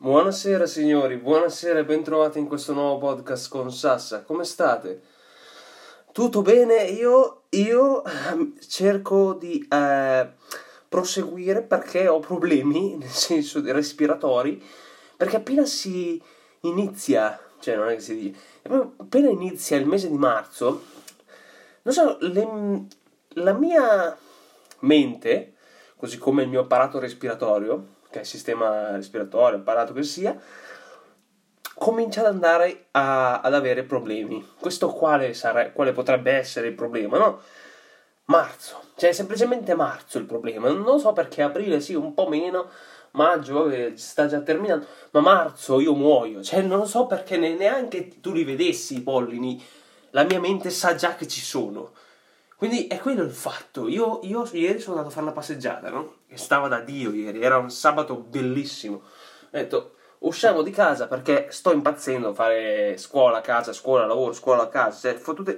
Buonasera 0.00 0.64
signori, 0.66 1.16
buonasera 1.16 1.80
e 1.80 1.84
bentrovati 1.84 2.38
in 2.38 2.46
questo 2.46 2.72
nuovo 2.72 2.98
podcast 2.98 3.48
con 3.50 3.72
Sassa. 3.72 4.22
Come 4.22 4.44
state? 4.44 5.02
Tutto 6.12 6.40
bene? 6.40 6.84
Io, 6.84 7.46
io 7.48 8.04
ehm, 8.04 8.60
cerco 8.60 9.32
di 9.32 9.66
eh, 9.68 10.28
proseguire 10.88 11.62
perché 11.62 12.06
ho 12.06 12.20
problemi, 12.20 12.94
nel 12.96 13.08
senso 13.08 13.60
respiratori, 13.60 14.62
perché 15.16 15.38
appena 15.38 15.66
si 15.66 16.22
inizia, 16.60 17.36
cioè 17.58 17.74
non 17.74 17.88
è 17.88 17.94
che 17.94 18.00
si 18.00 18.16
dice, 18.16 18.38
appena 18.98 19.30
inizia 19.30 19.78
il 19.78 19.86
mese 19.86 20.08
di 20.08 20.16
marzo, 20.16 20.84
non 21.82 21.92
so, 21.92 22.18
le, 22.20 22.86
la 23.30 23.52
mia 23.52 24.16
mente, 24.78 25.54
così 25.96 26.18
come 26.18 26.44
il 26.44 26.48
mio 26.48 26.60
apparato 26.60 27.00
respiratorio, 27.00 27.96
che 28.10 28.18
è 28.18 28.20
il 28.20 28.26
sistema 28.26 28.92
respiratorio, 28.92 29.58
apparato 29.58 29.92
che 29.92 30.02
sia, 30.02 30.36
comincia 31.74 32.20
ad 32.20 32.26
andare 32.26 32.86
a, 32.92 33.40
ad 33.40 33.54
avere 33.54 33.84
problemi. 33.84 34.46
Questo 34.58 34.88
quale, 34.88 35.34
sare, 35.34 35.72
quale 35.72 35.92
potrebbe 35.92 36.32
essere 36.32 36.68
il 36.68 36.74
problema, 36.74 37.18
no? 37.18 37.40
Marzo, 38.24 38.82
cioè 38.96 39.12
semplicemente 39.12 39.74
marzo 39.74 40.18
il 40.18 40.24
problema. 40.24 40.70
Non 40.70 41.00
so 41.00 41.12
perché 41.12 41.42
aprile 41.42 41.80
sì, 41.80 41.94
un 41.94 42.12
po' 42.12 42.28
meno, 42.28 42.68
maggio 43.12 43.68
eh, 43.70 43.92
sta 43.96 44.26
già 44.26 44.40
terminando, 44.40 44.86
ma 45.12 45.20
marzo 45.20 45.80
io 45.80 45.94
muoio, 45.94 46.42
cioè 46.42 46.60
non 46.60 46.86
so 46.86 47.06
perché 47.06 47.38
neanche 47.38 48.20
tu 48.20 48.32
li 48.32 48.44
vedessi 48.44 48.96
i 48.96 49.00
pollini, 49.00 49.64
la 50.10 50.24
mia 50.24 50.40
mente 50.40 50.68
sa 50.70 50.94
già 50.94 51.14
che 51.14 51.26
ci 51.26 51.40
sono. 51.40 51.92
Quindi 52.58 52.88
è 52.88 52.98
quello 52.98 53.22
il 53.22 53.30
fatto. 53.30 53.86
Io, 53.86 54.18
io 54.24 54.44
ieri 54.50 54.80
sono 54.80 54.96
andato 54.96 55.10
a 55.10 55.12
fare 55.12 55.26
una 55.26 55.34
passeggiata, 55.34 55.90
no? 55.90 56.16
E 56.26 56.36
stava 56.36 56.66
da 56.66 56.80
Dio 56.80 57.12
ieri, 57.12 57.40
era 57.40 57.56
un 57.56 57.70
sabato 57.70 58.16
bellissimo. 58.16 58.96
Ho 58.96 59.48
detto, 59.52 59.94
usciamo 60.18 60.62
di 60.62 60.72
casa 60.72 61.06
perché 61.06 61.46
sto 61.50 61.72
impazzendo 61.72 62.30
a 62.30 62.34
fare 62.34 62.96
scuola, 62.98 63.40
casa, 63.42 63.72
scuola, 63.72 64.06
lavoro, 64.06 64.32
scuola, 64.32 64.68
casa, 64.68 65.08
cioè, 65.08 65.20
fottute... 65.20 65.52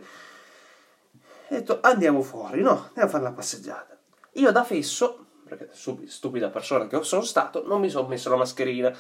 Ho 1.49 1.55
detto, 1.55 1.79
andiamo 1.81 2.21
fuori, 2.21 2.61
no? 2.61 2.89
Andiamo 2.89 3.09
a 3.09 3.09
fare 3.09 3.25
una 3.25 3.33
passeggiata. 3.33 3.99
Io 4.33 4.53
da 4.53 4.63
fesso, 4.63 5.25
perché 5.49 5.71
stupida 5.73 6.51
persona 6.51 6.87
che 6.87 7.03
sono 7.03 7.23
stato, 7.23 7.67
non 7.67 7.81
mi 7.81 7.89
sono 7.89 8.09
messo 8.09 8.29
la 8.29 8.37
mascherina. 8.37 8.95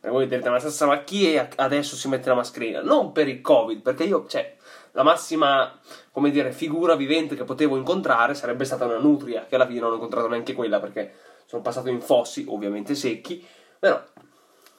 E 0.00 0.08
voi 0.08 0.28
direte, 0.28 0.48
ma 0.48 0.60
ma 0.86 1.02
chi 1.02 1.34
è 1.34 1.48
adesso 1.56 1.96
si 1.96 2.06
mette 2.06 2.28
la 2.28 2.36
mascherina? 2.36 2.82
Non 2.82 3.10
per 3.10 3.26
il 3.26 3.40
Covid, 3.40 3.82
perché 3.82 4.04
io, 4.04 4.26
cioè, 4.28 4.56
la 4.92 5.02
massima, 5.02 5.78
come 6.10 6.30
dire, 6.30 6.52
figura 6.52 6.94
vivente 6.94 7.34
che 7.34 7.44
potevo 7.44 7.76
incontrare 7.76 8.34
sarebbe 8.34 8.64
stata 8.64 8.84
una 8.84 8.98
nutria, 8.98 9.46
che 9.46 9.54
alla 9.54 9.66
fine 9.66 9.80
non 9.80 9.92
ho 9.92 9.94
incontrato 9.94 10.28
neanche 10.28 10.54
quella 10.54 10.80
perché 10.80 11.14
sono 11.46 11.62
passato 11.62 11.88
in 11.88 12.00
fossi, 12.00 12.44
ovviamente 12.48 12.94
secchi, 12.94 13.44
però 13.78 14.02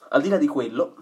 al 0.09 0.21
di 0.21 0.29
là 0.29 0.37
di 0.37 0.47
quello 0.47 0.95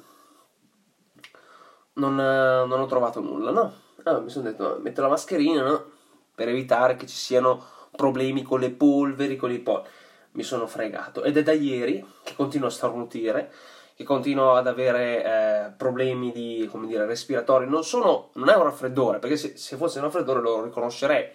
non, 1.94 2.16
non 2.16 2.72
ho 2.80 2.86
trovato 2.86 3.20
nulla, 3.20 3.52
no? 3.52 3.74
Allora 4.04 4.24
mi 4.24 4.30
sono 4.30 4.50
detto, 4.50 4.68
no, 4.68 4.78
metto 4.78 5.02
la 5.02 5.10
mascherina, 5.10 5.64
no? 5.64 5.86
Per 6.34 6.48
evitare 6.48 6.96
che 6.96 7.06
ci 7.06 7.16
siano 7.16 7.64
problemi 7.96 8.42
con 8.42 8.60
le 8.60 8.72
polveri, 8.72 9.36
con 9.36 9.52
i 9.52 9.60
polveri. 9.60 9.94
Mi 10.34 10.44
sono 10.44 10.66
fregato 10.66 11.24
ed 11.24 11.36
è 11.36 11.44
da 11.44 11.52
ieri 11.52 12.06
che 12.24 12.36
continuo 12.36 12.68
a 12.68 12.72
starnutire 12.72 13.52
che 13.96 14.04
continuo 14.04 14.54
ad 14.54 14.68
avere 14.68 15.24
eh, 15.24 15.72
problemi 15.72 16.32
di, 16.32 16.70
dire, 16.86 17.06
respiratori. 17.06 17.68
Non, 17.68 17.84
sono, 17.84 18.30
non 18.34 18.50
è 18.50 18.56
un 18.56 18.64
raffreddore, 18.64 19.20
perché 19.20 19.38
se, 19.38 19.58
se, 19.58 19.76
fosse 19.78 20.00
un 20.00 20.06
raffreddore 20.06 20.42
lo 20.42 20.64
riconoscerei. 20.64 21.30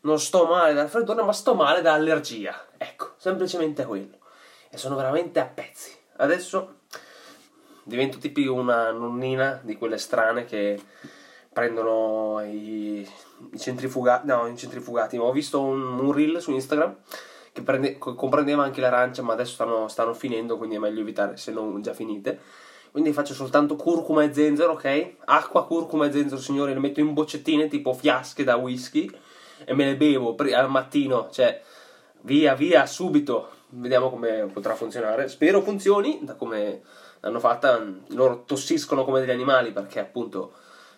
Non 0.00 0.20
sto 0.20 0.46
male 0.46 0.74
dal 0.74 0.84
raffreddore, 0.84 1.22
ma 1.22 1.32
sto 1.32 1.54
male 1.54 1.82
da 1.82 1.94
allergia. 1.94 2.66
Ecco, 2.76 3.12
semplicemente 3.16 3.84
quello. 3.84 4.18
E 4.70 4.76
sono 4.76 4.94
veramente 4.94 5.40
a 5.40 5.46
pezzi. 5.46 5.96
Adesso 6.16 6.74
divento 7.82 8.18
tipo 8.18 8.52
una 8.52 8.90
nonnina 8.90 9.60
di 9.62 9.76
quelle 9.76 9.98
strane 9.98 10.44
che 10.44 10.80
prendono 11.52 12.40
i, 12.44 13.00
i 13.52 13.58
centrifugati. 13.58 14.26
No, 14.26 14.46
i 14.46 14.56
centrifugati. 14.56 15.16
Ho 15.16 15.32
visto 15.32 15.60
un, 15.60 15.98
un 15.98 16.12
reel 16.12 16.40
su 16.40 16.52
Instagram 16.52 16.94
che 17.56 17.62
prende, 17.62 17.96
comprendeva 17.96 18.64
anche 18.64 18.82
l'arancia, 18.82 19.22
ma 19.22 19.32
adesso 19.32 19.54
stanno, 19.54 19.88
stanno, 19.88 20.12
finendo, 20.12 20.58
quindi 20.58 20.76
è 20.76 20.78
meglio 20.78 21.00
evitare 21.00 21.38
se 21.38 21.52
non 21.52 21.80
già 21.80 21.94
finite. 21.94 22.38
Quindi 22.90 23.14
faccio 23.14 23.32
soltanto 23.32 23.76
curcuma 23.76 24.24
e 24.24 24.34
zenzero, 24.34 24.72
ok? 24.72 25.14
Acqua, 25.24 25.64
curcuma 25.64 26.04
e 26.04 26.12
zenzero, 26.12 26.38
signori, 26.38 26.74
le 26.74 26.80
metto 26.80 27.00
in 27.00 27.14
boccettine 27.14 27.66
tipo 27.68 27.94
fiasche 27.94 28.44
da 28.44 28.56
whisky 28.56 29.10
e 29.64 29.72
me 29.72 29.86
le 29.86 29.96
bevo 29.96 30.34
al 30.54 30.68
mattino, 30.68 31.30
cioè 31.30 31.62
via, 32.22 32.54
via, 32.54 32.84
subito. 32.84 33.48
Vediamo 33.68 34.10
come 34.10 34.50
potrà 34.52 34.74
funzionare. 34.74 35.28
Spero 35.28 35.62
funzioni, 35.62 36.20
da 36.22 36.34
come 36.34 36.82
l'hanno 37.20 37.40
fatta, 37.40 37.82
loro 38.08 38.42
tossiscono 38.44 39.02
come 39.02 39.20
degli 39.20 39.30
animali 39.30 39.72
perché 39.72 39.98
appunto 39.98 40.52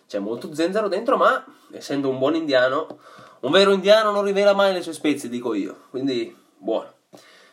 c'è 0.07 0.19
molto 0.19 0.53
zenzero 0.53 0.89
dentro, 0.89 1.15
ma 1.15 1.41
essendo 1.71 2.09
un 2.09 2.17
buon 2.17 2.35
indiano, 2.35 2.99
un 3.41 3.51
vero 3.51 3.71
indiano 3.71 4.11
non 4.11 4.25
rivela 4.25 4.53
mai 4.53 4.73
le 4.73 4.81
sue 4.81 4.91
spezie, 4.91 5.29
dico 5.29 5.53
io. 5.53 5.83
Quindi 5.89 6.38
buono. 6.59 6.93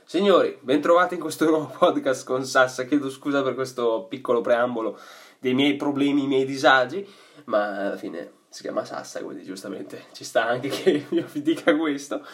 Signori, 0.05 0.59
bentrovati 0.61 1.15
in 1.15 1.21
questo 1.21 1.47
nuovo 1.51 1.73
podcast 1.79 2.25
con 2.25 2.45
Sassa. 2.45 2.85
Chiedo 2.85 3.09
scusa 3.09 3.43
per 3.43 3.55
questo 3.55 4.07
piccolo 4.09 4.41
preambolo 4.41 4.99
dei 5.39 5.55
miei 5.55 5.77
problemi, 5.77 6.25
i 6.25 6.27
miei 6.27 6.45
disagi, 6.45 7.07
ma 7.45 7.87
alla 7.87 7.97
fine 7.97 8.33
si 8.49 8.63
chiama 8.63 8.85
Sassa, 8.85 9.23
quindi 9.23 9.45
giustamente 9.45 10.07
ci 10.13 10.25
sta 10.25 10.47
anche 10.47 10.69
che 10.69 11.07
io 11.11 11.27
vi 11.33 11.43
dica 11.43 11.77
questo. 11.77 12.25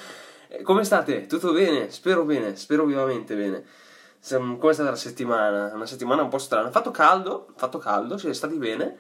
Eh, 0.49 0.63
come 0.63 0.85
state? 0.85 1.27
Tutto 1.27 1.53
bene? 1.53 1.91
Spero 1.91 2.25
bene, 2.25 2.57
spero 2.57 2.85
vivamente 2.85 3.35
bene. 3.35 3.65
Come 4.29 4.71
è 4.71 4.75
stata 4.75 4.91
la 4.91 4.97
settimana? 4.97 5.73
Una 5.75 5.87
settimana 5.87 6.23
un 6.23 6.29
po' 6.29 6.39
strana. 6.39 6.71
Fatto 6.71 6.91
caldo, 6.91 7.49
fatto 7.57 7.79
caldo, 7.79 8.19
siete 8.19 8.35
stati 8.35 8.57
bene. 8.57 8.97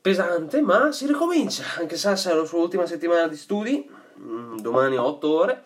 Pesante, 0.00 0.60
ma 0.62 0.92
si 0.92 1.06
ricomincia. 1.06 1.64
Anche 1.76 1.96
Sassa 1.96 2.30
è 2.30 2.34
la 2.34 2.44
sua 2.44 2.60
ultima 2.60 2.86
settimana 2.86 3.28
di 3.28 3.36
studi, 3.36 3.88
mm, 4.18 4.58
domani 4.58 4.96
8 4.96 5.28
ore 5.28 5.64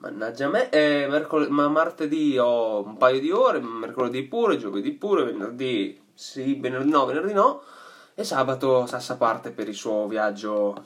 Mannaggia 0.00 0.48
me, 0.48 0.70
eh, 0.70 1.06
mercol- 1.10 1.50
ma 1.50 1.68
martedì 1.68 2.38
ho 2.38 2.82
un 2.82 2.96
paio 2.96 3.20
di 3.20 3.30
ore, 3.30 3.60
mercoledì 3.60 4.22
pure, 4.22 4.56
giovedì 4.56 4.92
pure, 4.92 5.24
venerdì 5.24 6.00
sì, 6.14 6.54
venerdì 6.58 6.88
no, 6.88 7.04
venerdì 7.04 7.34
no, 7.34 7.62
e 8.14 8.24
sabato 8.24 8.86
Sassa 8.86 9.18
parte 9.18 9.50
per 9.50 9.68
il 9.68 9.74
suo 9.74 10.06
viaggio 10.06 10.84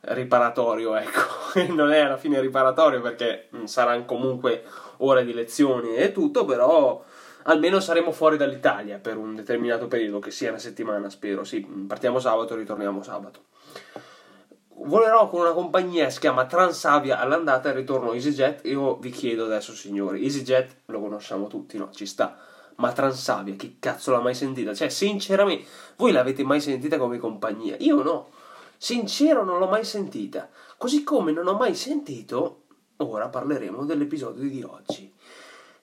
riparatorio, 0.00 0.94
ecco. 0.96 1.20
non 1.72 1.90
è 1.90 2.00
alla 2.00 2.18
fine 2.18 2.38
riparatorio 2.38 3.00
perché 3.00 3.48
mm, 3.56 3.64
saranno 3.64 4.04
comunque 4.04 4.64
ore 4.98 5.24
di 5.24 5.32
lezioni 5.32 5.96
e 5.96 6.12
tutto, 6.12 6.44
però 6.44 7.02
almeno 7.44 7.80
saremo 7.80 8.12
fuori 8.12 8.36
dall'Italia 8.36 8.98
per 8.98 9.16
un 9.16 9.34
determinato 9.34 9.88
periodo, 9.88 10.18
che 10.18 10.30
sia 10.30 10.50
una 10.50 10.58
settimana, 10.58 11.08
spero. 11.08 11.44
Sì, 11.44 11.60
partiamo 11.60 12.18
sabato 12.18 12.52
e 12.52 12.58
ritorniamo 12.58 13.02
sabato 13.02 13.44
volerò 14.78 15.28
con 15.28 15.40
una 15.40 15.52
compagnia 15.52 16.04
che 16.04 16.10
si 16.10 16.20
chiama 16.20 16.46
Transavia 16.46 17.18
all'andata 17.18 17.70
e 17.70 17.74
ritorno 17.74 18.12
EasyJet. 18.12 18.66
Io 18.66 18.96
vi 18.96 19.10
chiedo 19.10 19.44
adesso, 19.44 19.72
signori, 19.74 20.22
EasyJet 20.22 20.76
lo 20.86 21.00
conosciamo 21.00 21.46
tutti, 21.46 21.78
no? 21.78 21.90
Ci 21.90 22.06
sta. 22.06 22.36
Ma 22.76 22.92
Transavia, 22.92 23.54
chi 23.54 23.76
cazzo 23.78 24.12
l'ha 24.12 24.20
mai 24.20 24.34
sentita? 24.34 24.74
Cioè, 24.74 24.88
sinceramente, 24.88 25.66
voi 25.96 26.12
l'avete 26.12 26.44
mai 26.44 26.60
sentita 26.60 26.98
come 26.98 27.18
compagnia? 27.18 27.76
Io 27.78 28.02
no. 28.02 28.30
Sincero, 28.76 29.44
non 29.44 29.58
l'ho 29.58 29.68
mai 29.68 29.84
sentita. 29.84 30.50
Così 30.76 31.02
come 31.02 31.32
non 31.32 31.46
ho 31.46 31.54
mai 31.54 31.74
sentito, 31.74 32.64
ora 32.98 33.28
parleremo 33.28 33.84
dell'episodio 33.84 34.48
di 34.48 34.62
oggi. 34.62 35.12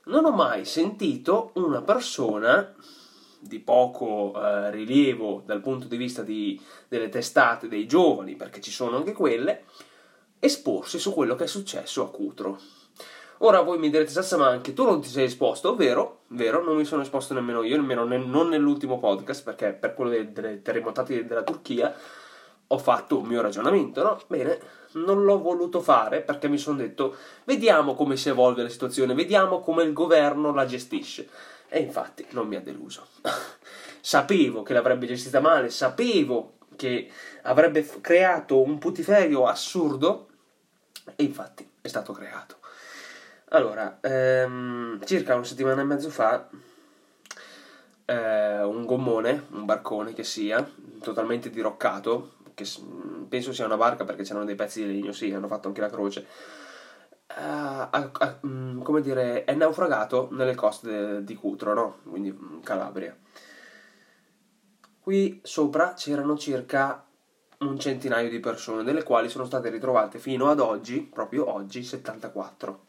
Non 0.06 0.26
ho 0.26 0.32
mai 0.32 0.66
sentito 0.66 1.52
una 1.56 1.82
persona 1.82 2.76
di 3.44 3.60
poco 3.60 4.34
eh, 4.36 4.72
rilievo 4.72 5.44
dal 5.46 5.62
punto 5.62 5.88
di 5.88 5.98
vista 5.98 6.22
di, 6.22 6.60
delle 6.88 7.10
testate 7.10 7.68
dei 7.68 7.86
giovani, 7.86 8.36
perché 8.36 8.62
ci 8.62 8.72
sono 8.72 8.98
anche 8.98 9.14
quelle, 9.14 9.64
esporsi 10.40 11.00
su 11.00 11.14
quello 11.14 11.36
che 11.36 11.44
è 11.44 11.48
successo 11.48 12.04
a 12.04 12.10
Cutro. 12.10 12.60
Ora 13.40 13.62
voi 13.62 13.78
mi 13.78 13.90
direte, 13.90 14.12
Sassa, 14.12 14.38
ma 14.38 14.48
anche 14.48 14.74
tu 14.74 14.86
non 14.86 15.02
ti 15.02 15.10
sei 15.10 15.26
esposto, 15.26 15.76
vero? 15.76 16.22
Vero, 16.28 16.64
non 16.64 16.78
mi 16.78 16.86
sono 16.86 17.02
esposto 17.02 17.34
nemmeno 17.34 17.64
io, 17.64 17.76
nemmeno 17.76 18.06
ne, 18.06 18.18
non 18.18 18.48
nell'ultimo 18.48 19.00
podcast, 19.00 19.44
perché 19.44 19.74
per 19.74 19.94
quello 19.94 20.12
dei, 20.12 20.32
dei 20.32 20.62
terremotati 20.62 21.26
della 21.26 21.44
Turchia 21.44 21.94
ho 22.68 22.78
fatto 22.78 23.20
un 23.20 23.28
mio 23.28 23.42
ragionamento, 23.42 24.02
no? 24.02 24.20
Bene, 24.28 24.60
non 24.94 25.24
l'ho 25.24 25.40
voluto 25.40 25.82
fare 25.82 26.22
perché 26.22 26.48
mi 26.48 26.58
sono 26.58 26.78
detto, 26.78 27.16
vediamo 27.46 27.96
come 27.96 28.16
si 28.16 28.30
evolve 28.30 28.64
la 28.64 28.70
situazione, 28.70 29.14
vediamo 29.14 29.60
come 29.60 29.84
il 29.84 29.94
governo 29.94 30.54
la 30.54 30.66
gestisce. 30.66 31.28
E 31.76 31.80
infatti 31.80 32.24
non 32.34 32.48
mi 32.48 32.56
ha 32.56 32.62
deluso. 32.62 33.08
sapevo 34.00 34.62
che 34.62 34.74
l'avrebbe 34.74 35.08
gestita 35.08 35.40
male, 35.40 35.72
sapevo 35.72 36.58
che 36.76 37.10
avrebbe 37.42 37.84
creato 38.00 38.62
un 38.62 38.78
putiferio 38.78 39.48
assurdo 39.48 40.28
e 41.16 41.24
infatti 41.24 41.68
è 41.82 41.88
stato 41.88 42.14
creato. 42.14 42.58
Allora, 43.50 43.98
ehm, 44.02 45.04
circa 45.04 45.34
una 45.34 45.46
settimana 45.46 45.82
e 45.82 45.86
mezzo 45.86 46.12
fa, 46.12 46.48
eh, 48.06 48.62
un 48.62 48.86
gommone, 48.86 49.48
un 49.54 49.66
barcone 49.66 50.14
che 50.14 50.24
sia, 50.24 50.70
totalmente 51.02 51.50
diroccato, 51.50 52.34
che 52.54 52.68
penso 53.28 53.52
sia 53.52 53.66
una 53.66 53.78
barca 53.78 54.04
perché 54.04 54.22
c'erano 54.22 54.46
dei 54.46 54.54
pezzi 54.54 54.86
di 54.86 54.92
legno, 54.92 55.12
sì, 55.12 55.34
hanno 55.34 55.48
fatto 55.48 55.70
anche 55.70 55.82
la 55.82 55.90
croce, 55.90 56.28
a, 57.28 57.90
a, 57.90 58.40
mm, 58.46 58.82
come 58.82 59.02
dire, 59.02 59.44
è 59.44 59.54
naufragato 59.54 60.30
nelle 60.32 60.56
coste 60.56 61.24
di 61.24 61.36
Cutro, 61.36 61.74
no? 61.74 61.98
Quindi 62.04 62.30
in 62.30 62.62
Calabria. 62.62 63.18
Qui 65.00 65.42
sopra 65.44 65.94
c'erano 65.94 66.38
circa 66.38 67.06
un 67.60 67.80
centinaio 67.80 68.30
di 68.30 68.40
persone, 68.40 68.84
delle 68.84 69.04
quali 69.04 69.30
sono 69.30 69.46
state 69.46 69.70
ritrovate 69.70 70.20
fino 70.20 70.50
ad 70.50 70.60
oggi, 70.60 71.02
proprio 71.02 71.52
oggi, 71.52 71.84
74. 71.84 72.86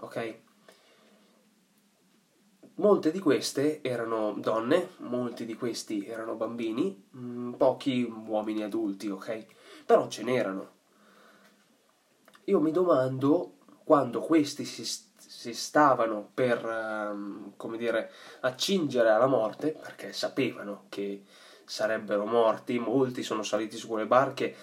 Ok? 0.00 0.38
Molte 2.76 3.12
di 3.12 3.20
queste 3.20 3.80
erano 3.82 4.34
donne, 4.36 4.90
molti 4.98 5.46
di 5.46 5.54
questi 5.54 6.04
erano 6.04 6.34
bambini, 6.34 7.06
mm, 7.16 7.52
pochi 7.52 8.02
uomini 8.02 8.64
adulti, 8.64 9.08
ok? 9.08 9.46
Però 9.86 10.08
ce 10.08 10.24
n'erano. 10.24 10.73
Io 12.46 12.60
mi 12.60 12.70
domando 12.70 13.52
quando 13.84 14.20
questi 14.20 14.64
si, 14.64 14.84
si 14.84 15.54
stavano 15.54 16.28
per, 16.34 16.64
um, 16.64 17.52
come 17.56 17.78
dire, 17.78 18.10
accingere 18.40 19.10
alla 19.10 19.26
morte, 19.26 19.72
perché 19.72 20.12
sapevano 20.12 20.84
che 20.88 21.22
sarebbero 21.64 22.26
morti, 22.26 22.78
molti 22.78 23.22
sono 23.22 23.42
saliti 23.42 23.76
su 23.76 23.88
quelle 23.88 24.06
barche 24.06 24.54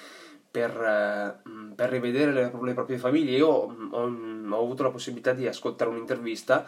per, 0.51 1.42
uh, 1.44 1.74
per 1.74 1.89
rivedere 1.89 2.31
le, 2.31 2.51
le, 2.62 2.74
proprie 2.74 3.00
famiglie. 3.00 3.38
Io 3.38 3.48
ho, 3.48 3.75
ho, 3.92 4.62
avuto 4.62 4.83
la 4.83 4.92
possibilità 4.92 5.33
di 5.33 5.48
ascoltare 5.48 5.89
un'intervista, 5.89 6.68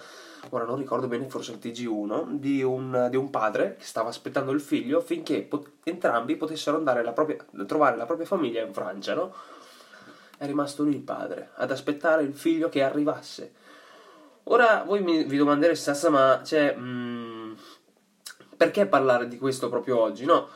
ora 0.50 0.64
non 0.64 0.78
ricordo 0.78 1.08
bene, 1.08 1.30
forse 1.30 1.52
il 1.52 1.60
TG1, 1.62 2.38
di 2.38 2.64
un, 2.64 3.08
di 3.12 3.18
un 3.18 3.30
padre 3.30 3.76
che 3.76 3.86
stava 3.86 4.10
aspettando 4.10 4.52
il 4.52 4.62
figlio 4.62 5.00
affinché 5.00 5.42
pot- 5.42 5.74
entrambi 5.84 6.38
potessero 6.38 6.78
andare 6.78 7.02
a 7.02 7.66
trovare 7.66 7.98
la 7.98 8.06
propria 8.06 8.26
famiglia 8.26 8.64
in 8.64 8.74
Francia, 8.74 9.14
no? 9.14 9.34
È 10.44 10.46
rimasto 10.46 10.84
lui 10.84 10.96
il 10.96 11.00
padre, 11.00 11.52
ad 11.56 11.72
aspettare 11.72 12.24
il 12.24 12.34
figlio 12.34 12.68
che 12.68 12.84
arrivasse. 12.84 13.54
Ora 14.48 14.84
voi 14.86 15.02
mi, 15.02 15.24
vi 15.24 15.38
domanderete, 15.38 15.80
Sassa, 15.80 16.10
ma 16.10 16.42
cioè, 16.44 16.76
mh, 16.76 16.84
mm, 16.84 17.54
perché 18.58 18.86
parlare 18.88 19.30
di 19.30 19.38
questo 19.38 19.70
proprio 19.70 20.02
oggi? 20.02 20.26
No, 20.26 20.50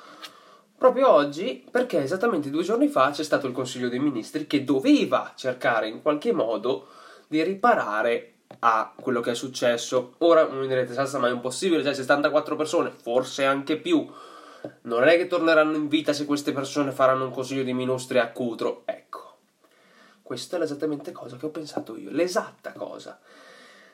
proprio 0.77 1.09
oggi 1.09 1.65
perché 1.71 2.03
esattamente 2.03 2.49
due 2.49 2.63
giorni 2.63 2.89
fa 2.89 3.11
c'è 3.11 3.23
stato 3.23 3.47
il 3.47 3.53
Consiglio 3.53 3.87
dei 3.87 3.99
Ministri 3.99 4.45
che 4.45 4.65
doveva 4.65 5.31
cercare 5.37 5.87
in 5.87 6.01
qualche 6.01 6.33
modo 6.33 6.87
di 7.29 7.41
riparare 7.41 8.33
a 8.59 8.93
quello 8.93 9.21
che 9.21 9.31
è 9.31 9.35
successo. 9.35 10.15
Ora 10.17 10.49
mi 10.49 10.67
direte, 10.67 10.91
Sassa, 10.95 11.17
ma 11.17 11.29
è 11.29 11.31
impossibile, 11.31 11.81
cioè 11.81 11.93
74 11.93 12.57
persone, 12.57 12.91
forse 12.91 13.45
anche 13.45 13.77
più. 13.77 14.05
Non 14.81 15.07
è 15.07 15.15
che 15.15 15.27
torneranno 15.27 15.77
in 15.77 15.87
vita 15.87 16.11
se 16.11 16.25
queste 16.25 16.51
persone 16.51 16.91
faranno 16.91 17.23
un 17.23 17.31
Consiglio 17.31 17.63
dei 17.63 17.73
Ministri 17.73 18.19
a 18.19 18.29
Cutro. 18.33 18.81
Ecco 18.83 19.26
questa 20.27 20.57
è 20.57 20.61
esattamente 20.61 21.13
cosa 21.13 21.37
che 21.37 21.45
ho 21.45 21.49
pensato 21.49 21.95
io, 21.95 22.11
l'esatta 22.11 22.73
cosa. 22.73 23.17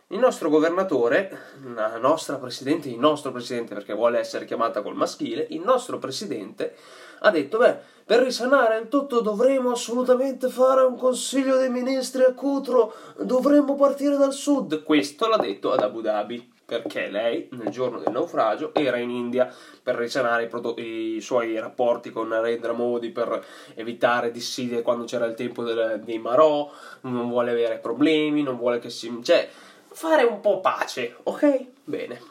Il 0.08 0.18
nostro 0.18 0.50
governatore, 0.50 1.38
la 1.76 2.00
nostra 2.00 2.38
presidente, 2.38 2.90
il 2.90 2.98
nostro 2.98 3.32
presidente 3.32 3.76
perché 3.76 3.94
vuole 3.94 4.18
essere 4.18 4.46
chiamata 4.46 4.82
col 4.82 4.96
maschile, 4.96 5.46
il 5.52 5.62
nostro 5.62 6.00
presidente 6.00 6.76
ha 7.20 7.30
detto, 7.30 7.60
beh, 7.60 7.78
per 8.04 8.24
risanare 8.24 8.80
il 8.80 8.88
tutto 8.88 9.22
dovremo 9.22 9.72
assolutamente 9.72 10.50
fare 10.50 10.82
un 10.82 10.98
consiglio 10.98 11.56
dei 11.58 11.70
ministri 11.70 12.24
a 12.24 12.34
Cutro, 12.34 12.96
dovremmo 13.20 13.76
partire 13.76 14.18
dal 14.18 14.34
sud. 14.34 14.82
Questo 14.82 15.28
l'ha 15.28 15.38
detto 15.38 15.72
ad 15.72 15.82
Abu 15.82 16.02
Dhabi 16.02 16.53
perché 16.66 17.10
lei 17.10 17.50
nel 17.52 17.70
giorno 17.70 18.00
del 18.00 18.12
naufragio 18.12 18.74
era 18.74 18.98
in 18.98 19.10
India 19.10 19.54
per 19.82 19.96
risanare 19.96 20.44
i, 20.44 20.48
prodotti, 20.48 21.16
i 21.16 21.22
suoi 21.22 21.60
rapporti 21.60 22.10
con 22.10 22.30
Narendra 22.30 22.72
Modi 22.72 23.10
per 23.10 23.46
evitare 23.76 24.32
dissidie 24.32 24.82
quando 24.82 25.04
c'era 25.04 25.26
il 25.26 25.36
tempo 25.36 25.64
del, 25.64 26.02
dei 26.04 26.20
Marò, 26.20 26.72
non 27.02 27.28
vuole 27.30 27.52
avere 27.52 27.80
problemi, 27.80 28.44
non 28.44 28.58
vuole 28.58 28.80
che 28.80 28.90
si... 28.90 29.20
cioè 29.24 29.50
fare 29.88 30.24
un 30.24 30.40
po' 30.40 30.60
pace, 30.60 31.18
ok? 31.24 31.66
Bene. 31.84 32.22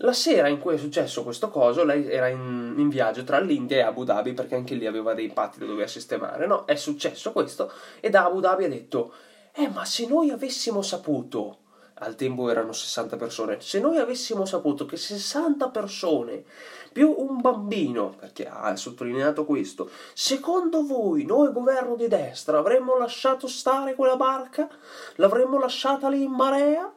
La 0.00 0.12
sera 0.12 0.48
in 0.48 0.58
cui 0.58 0.74
è 0.74 0.78
successo 0.78 1.22
questo 1.22 1.48
coso, 1.48 1.82
lei 1.82 2.06
era 2.10 2.28
in, 2.28 2.74
in, 2.76 2.90
viaggio 2.90 3.24
tra 3.24 3.40
l'India 3.40 3.78
e 3.78 3.80
Abu 3.80 4.04
Dhabi 4.04 4.34
perché 4.34 4.54
anche 4.54 4.74
lì 4.74 4.86
aveva 4.86 5.14
dei 5.14 5.32
patti 5.32 5.58
da 5.58 5.64
doveva 5.64 5.88
sistemare, 5.88 6.46
no? 6.46 6.66
È 6.66 6.74
successo 6.74 7.32
questo 7.32 7.72
e 8.00 8.10
da 8.10 8.26
Abu 8.26 8.40
Dhabi 8.40 8.64
ha 8.64 8.68
detto 8.68 9.14
Eh, 9.52 9.68
ma 9.68 9.86
se 9.86 10.06
noi 10.06 10.28
avessimo 10.28 10.82
saputo 10.82 11.60
al 11.98 12.14
tempo 12.14 12.50
erano 12.50 12.72
60 12.72 13.16
persone. 13.16 13.60
Se 13.60 13.80
noi 13.80 13.98
avessimo 13.98 14.44
saputo 14.44 14.84
che 14.84 14.96
60 14.96 15.68
persone 15.70 16.44
più 16.92 17.14
un 17.16 17.40
bambino, 17.40 18.14
perché 18.18 18.46
ha 18.48 18.74
sottolineato 18.76 19.44
questo, 19.44 19.90
secondo 20.12 20.84
voi 20.84 21.24
noi 21.24 21.52
governo 21.52 21.96
di 21.96 22.08
destra 22.08 22.58
avremmo 22.58 22.96
lasciato 22.96 23.46
stare 23.46 23.94
quella 23.94 24.16
barca? 24.16 24.68
L'avremmo 25.16 25.58
lasciata 25.58 26.08
lì 26.08 26.22
in 26.22 26.32
marea? 26.32 26.92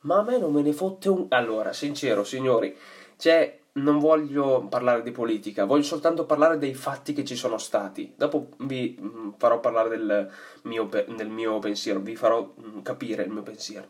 Ma 0.00 0.18
a 0.18 0.22
me 0.22 0.38
non 0.38 0.52
me 0.52 0.62
ne 0.62 0.72
fotte 0.72 1.08
un... 1.08 1.26
Allora, 1.30 1.72
sincero, 1.72 2.22
signori, 2.22 2.76
cioè, 3.16 3.58
non 3.76 3.98
voglio 3.98 4.66
parlare 4.68 5.02
di 5.02 5.10
politica, 5.10 5.64
voglio 5.64 5.82
soltanto 5.82 6.24
parlare 6.24 6.58
dei 6.58 6.74
fatti 6.74 7.12
che 7.12 7.24
ci 7.24 7.36
sono 7.36 7.58
stati. 7.58 8.14
Dopo 8.16 8.48
vi 8.58 8.98
mm, 9.00 9.30
farò 9.36 9.60
parlare 9.60 9.88
del 9.90 10.30
mio, 10.62 10.84
del 10.84 11.28
mio 11.28 11.58
pensiero, 11.58 12.00
vi 12.00 12.16
farò 12.16 12.54
mm, 12.60 12.80
capire 12.80 13.24
il 13.24 13.30
mio 13.30 13.42
pensiero. 13.42 13.88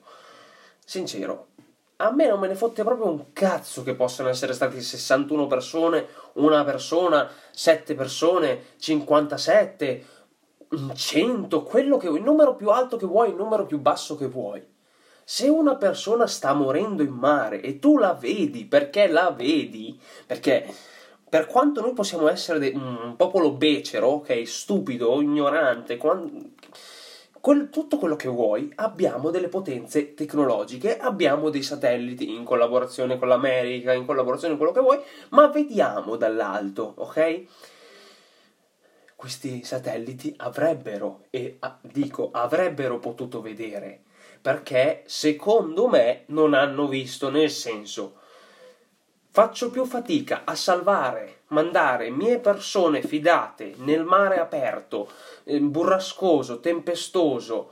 Sincero, 0.85 1.49
a 1.97 2.13
me 2.13 2.27
non 2.27 2.39
me 2.39 2.49
ne 2.49 2.55
fotte 2.55 2.85
proprio 2.85 3.11
un 3.11 3.33
cazzo 3.33 3.83
che 3.83 3.95
possano 3.95 4.29
essere 4.29 4.53
stati 4.53 4.81
61 4.81 5.47
persone, 5.47 6.07
una 6.35 6.65
persona, 6.65 7.29
7 7.51 7.95
persone, 7.95 8.63
57, 8.79 10.07
100, 10.95 11.63
quello 11.63 11.97
che 11.97 12.09
vuoi, 12.09 12.19
il 12.19 12.25
numero 12.25 12.57
più 12.57 12.71
alto 12.71 12.97
che 12.97 13.07
vuoi, 13.07 13.31
il 13.31 13.37
numero 13.37 13.67
più 13.67 13.79
basso 13.79 14.17
che 14.17 14.27
vuoi. 14.27 14.75
Se 15.29 15.49
una 15.49 15.75
persona 15.75 16.29
sta 16.29 16.53
morendo 16.53 17.03
in 17.03 17.11
mare 17.11 17.61
e 17.61 17.81
tu 17.81 17.99
la 17.99 18.13
vedi 18.13 18.65
perché 18.65 19.09
la 19.09 19.33
vedi, 19.33 19.99
perché 20.25 20.73
per 21.29 21.47
quanto 21.47 21.81
noi 21.81 21.95
possiamo 21.95 22.29
essere 22.29 22.61
de- 22.61 22.71
un 22.73 23.17
popolo 23.17 23.51
becero, 23.51 24.07
ok, 24.07 24.47
stupido, 24.47 25.21
ignorante, 25.21 25.97
quando, 25.97 26.31
quel, 27.41 27.71
tutto 27.71 27.99
quello 27.99 28.15
che 28.15 28.29
vuoi, 28.29 28.71
abbiamo 28.77 29.31
delle 29.31 29.49
potenze 29.49 30.15
tecnologiche, 30.15 30.97
abbiamo 30.97 31.51
dei 31.51 31.65
satelliti 31.65 32.33
in 32.33 32.45
collaborazione 32.45 33.19
con 33.19 33.27
l'America, 33.27 33.93
in 33.93 34.07
collaborazione 34.07 34.57
con 34.57 34.71
quello 34.71 34.81
che 34.81 34.95
vuoi, 34.95 35.05
ma 35.31 35.49
vediamo 35.49 36.15
dall'alto, 36.15 36.95
ok? 36.99 37.45
Questi 39.17 39.65
satelliti 39.65 40.33
avrebbero, 40.37 41.25
e 41.31 41.59
dico 41.81 42.31
avrebbero 42.31 43.01
potuto 43.01 43.41
vedere 43.41 44.03
perché 44.41 45.03
secondo 45.07 45.89
me 45.89 46.25
non 46.27 46.55
hanno 46.55 46.87
visto, 46.87 47.31
nel 47.31 47.51
senso. 47.51 48.15
Faccio 49.31 49.71
più 49.71 49.85
fatica 49.85 50.43
a 50.45 50.55
salvare, 50.55 51.43
mandare 51.49 52.11
mie 52.11 52.39
persone 52.39 53.03
fidate 53.03 53.75
nel 53.79 54.05
mare 54.05 54.39
aperto, 54.39 55.11
eh, 55.45 55.61
burrascoso, 55.61 56.61
tempestoso, 56.61 57.71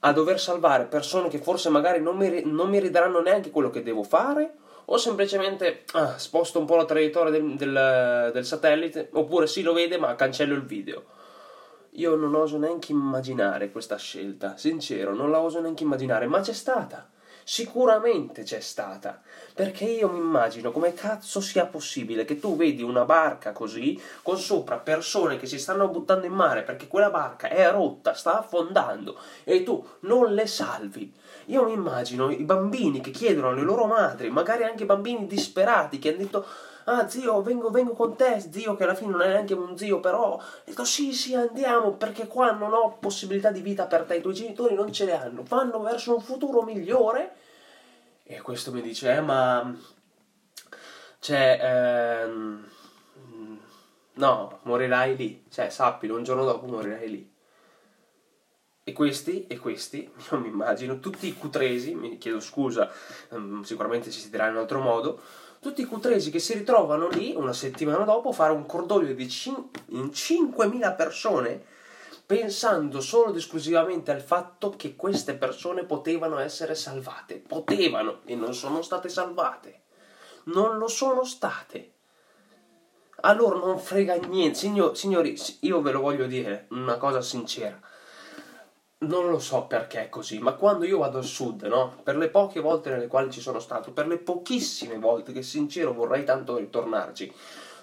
a 0.00 0.12
dover 0.12 0.40
salvare 0.40 0.84
persone 0.84 1.28
che 1.28 1.38
forse 1.38 1.68
magari 1.68 2.00
non 2.00 2.16
mi, 2.16 2.42
non 2.44 2.68
mi 2.68 2.78
ridaranno 2.78 3.20
neanche 3.20 3.50
quello 3.50 3.70
che 3.70 3.82
devo 3.82 4.02
fare, 4.02 4.54
o 4.86 4.96
semplicemente 4.96 5.84
ah, 5.92 6.18
sposto 6.18 6.58
un 6.58 6.64
po' 6.64 6.76
la 6.76 6.84
traiettoria 6.84 7.30
del, 7.30 7.56
del, 7.56 8.30
del 8.32 8.44
satellite, 8.44 9.08
oppure 9.12 9.46
sì 9.46 9.62
lo 9.62 9.72
vede 9.72 9.98
ma 9.98 10.14
cancello 10.14 10.54
il 10.54 10.64
video. 10.64 11.04
Io 11.98 12.14
non 12.14 12.36
oso 12.36 12.58
neanche 12.58 12.92
immaginare 12.92 13.72
questa 13.72 13.96
scelta, 13.96 14.56
sincero, 14.56 15.16
non 15.16 15.32
la 15.32 15.40
oso 15.40 15.60
neanche 15.60 15.82
immaginare, 15.82 16.28
ma 16.28 16.38
c'è 16.38 16.52
stata. 16.52 17.08
Sicuramente 17.42 18.44
c'è 18.44 18.60
stata, 18.60 19.20
perché 19.52 19.84
io 19.84 20.08
mi 20.08 20.18
immagino 20.18 20.70
come 20.70 20.92
cazzo 20.94 21.40
sia 21.40 21.66
possibile 21.66 22.24
che 22.24 22.38
tu 22.38 22.54
vedi 22.54 22.82
una 22.82 23.04
barca 23.04 23.50
così, 23.50 24.00
con 24.22 24.38
sopra 24.38 24.76
persone 24.76 25.38
che 25.38 25.46
si 25.46 25.58
stanno 25.58 25.88
buttando 25.88 26.26
in 26.26 26.34
mare 26.34 26.62
perché 26.62 26.86
quella 26.86 27.10
barca 27.10 27.48
è 27.48 27.68
rotta, 27.68 28.14
sta 28.14 28.38
affondando, 28.38 29.18
e 29.42 29.64
tu 29.64 29.84
non 30.00 30.32
le 30.34 30.46
salvi. 30.46 31.12
Io 31.46 31.64
mi 31.64 31.72
immagino 31.72 32.30
i 32.30 32.44
bambini 32.44 33.00
che 33.00 33.10
chiedono 33.10 33.48
alle 33.48 33.62
loro 33.62 33.86
madri, 33.86 34.30
magari 34.30 34.62
anche 34.62 34.84
bambini 34.84 35.26
disperati 35.26 35.98
che 35.98 36.10
hanno 36.10 36.18
detto 36.18 36.46
ah 36.88 37.08
zio 37.08 37.42
vengo, 37.42 37.70
vengo 37.70 37.92
con 37.92 38.16
te, 38.16 38.40
zio 38.40 38.74
che 38.74 38.84
alla 38.84 38.94
fine 38.94 39.10
non 39.10 39.20
è 39.20 39.28
neanche 39.28 39.54
un 39.54 39.76
zio, 39.76 40.00
però 40.00 40.40
detto 40.64 40.84
sì 40.84 41.12
sì 41.12 41.34
andiamo 41.34 41.92
perché 41.92 42.26
qua 42.26 42.50
non 42.52 42.72
ho 42.72 42.96
possibilità 42.98 43.50
di 43.50 43.60
vita 43.60 43.86
per 43.86 44.04
te, 44.04 44.16
i 44.16 44.20
tuoi 44.20 44.34
genitori 44.34 44.74
non 44.74 44.92
ce 44.92 45.04
le 45.04 45.12
hanno, 45.12 45.42
vanno 45.46 45.80
verso 45.80 46.14
un 46.14 46.20
futuro 46.20 46.62
migliore. 46.62 47.34
E 48.22 48.40
questo 48.40 48.72
mi 48.72 48.82
dice 48.82 49.14
eh 49.14 49.20
ma 49.20 49.74
cioè 51.18 51.58
ehm, 52.24 52.68
no 54.14 54.58
morirai 54.62 55.16
lì, 55.16 55.44
cioè 55.50 55.68
sappilo 55.70 56.16
un 56.16 56.24
giorno 56.24 56.44
dopo 56.44 56.66
morirai 56.66 57.10
lì. 57.10 57.36
E 58.88 58.92
questi, 58.94 59.46
e 59.46 59.58
questi, 59.58 60.10
io 60.32 60.38
mi 60.38 60.48
immagino, 60.48 60.98
tutti 60.98 61.26
i 61.26 61.34
cutresi, 61.34 61.94
mi 61.94 62.16
chiedo 62.16 62.40
scusa, 62.40 62.90
um, 63.30 63.62
sicuramente 63.62 64.10
si 64.10 64.30
dirà 64.30 64.46
in 64.46 64.54
un 64.54 64.60
altro 64.60 64.80
modo, 64.80 65.20
tutti 65.60 65.80
i 65.80 65.86
cutresi 65.86 66.30
che 66.30 66.38
si 66.38 66.54
ritrovano 66.54 67.08
lì 67.08 67.34
una 67.34 67.52
settimana 67.52 68.04
dopo 68.04 68.30
a 68.30 68.32
fare 68.32 68.52
un 68.52 68.66
cordoglio 68.66 69.12
di 69.12 69.28
cin- 69.28 69.68
in 69.88 70.06
5.000 70.06 70.94
persone 70.94 71.64
pensando 72.24 73.00
solo 73.00 73.30
ed 73.30 73.36
esclusivamente 73.36 74.10
al 74.10 74.20
fatto 74.20 74.74
che 74.76 74.94
queste 74.94 75.34
persone 75.34 75.84
potevano 75.84 76.38
essere 76.38 76.74
salvate. 76.74 77.36
Potevano 77.36 78.20
e 78.26 78.34
non 78.34 78.54
sono 78.54 78.82
state 78.82 79.08
salvate. 79.08 79.82
Non 80.44 80.76
lo 80.76 80.88
sono 80.88 81.24
state. 81.24 81.92
A 83.20 83.32
loro 83.32 83.58
non 83.58 83.78
frega 83.78 84.14
niente. 84.16 84.58
Signor, 84.58 84.96
signori, 84.96 85.36
io 85.60 85.80
ve 85.80 85.90
lo 85.90 86.00
voglio 86.00 86.26
dire 86.26 86.66
una 86.70 86.98
cosa 86.98 87.22
sincera 87.22 87.80
non 89.00 89.30
lo 89.30 89.38
so 89.38 89.66
perché 89.66 90.06
è 90.06 90.08
così, 90.08 90.38
ma 90.40 90.54
quando 90.54 90.84
io 90.84 90.98
vado 90.98 91.18
al 91.18 91.24
sud, 91.24 91.62
no? 91.64 92.00
Per 92.02 92.16
le 92.16 92.28
poche 92.30 92.60
volte 92.60 92.90
nelle 92.90 93.06
quali 93.06 93.30
ci 93.30 93.40
sono 93.40 93.60
stato, 93.60 93.92
per 93.92 94.08
le 94.08 94.18
pochissime 94.18 94.98
volte 94.98 95.32
che 95.32 95.42
sincero 95.42 95.92
vorrei 95.92 96.24
tanto 96.24 96.56
ritornarci, 96.56 97.32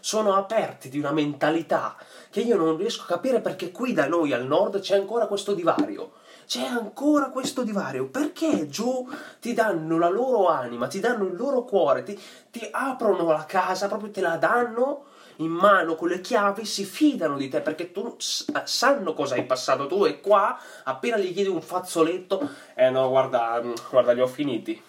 sono 0.02 0.36
aperti 0.36 0.90
di 0.90 1.00
una 1.00 1.12
mentalità 1.12 1.96
che 2.30 2.42
io 2.42 2.58
non 2.58 2.78
riesco 2.78 3.04
a 3.04 3.08
capire 3.08 3.40
perché 3.40 3.72
qui 3.72 3.94
da 3.94 4.08
noi 4.08 4.34
al 4.34 4.46
nord 4.46 4.80
c'è 4.80 4.96
ancora 4.96 5.26
questo 5.26 5.54
divario. 5.54 6.12
C'è 6.46 6.64
ancora 6.64 7.30
questo 7.30 7.64
divario 7.64 8.08
perché 8.08 8.68
giù 8.68 9.10
ti 9.40 9.54
danno 9.54 9.98
la 9.98 10.10
loro 10.10 10.48
anima, 10.48 10.86
ti 10.86 11.00
danno 11.00 11.26
il 11.26 11.36
loro 11.36 11.64
cuore, 11.64 12.04
ti, 12.04 12.20
ti 12.52 12.68
aprono 12.70 13.32
la 13.32 13.46
casa, 13.46 13.88
proprio 13.88 14.12
te 14.12 14.22
la 14.22 14.38
danno 14.38 15.06
in 15.38 15.52
mano 15.52 15.96
con 15.96 16.10
le 16.10 16.22
chiavi 16.22 16.66
si 16.66 16.86
fidano 16.86 17.38
di 17.38 17.50
te 17.50 17.62
perché 17.62 17.92
tu 17.92 18.16
sanno 18.18 19.14
cosa 19.14 19.36
hai 19.36 19.44
passato 19.44 19.88
tu 19.88 20.06
e 20.06 20.22
qua 20.22 20.58
appena 20.84 21.18
gli 21.18 21.34
chiedi 21.34 21.50
un 21.50 21.62
fazzoletto 21.62 22.50
eh 22.76 22.90
no 22.90 23.10
guarda, 23.10 23.62
guarda 23.90 24.12
li 24.14 24.22
ho 24.22 24.28
finiti. 24.28 24.82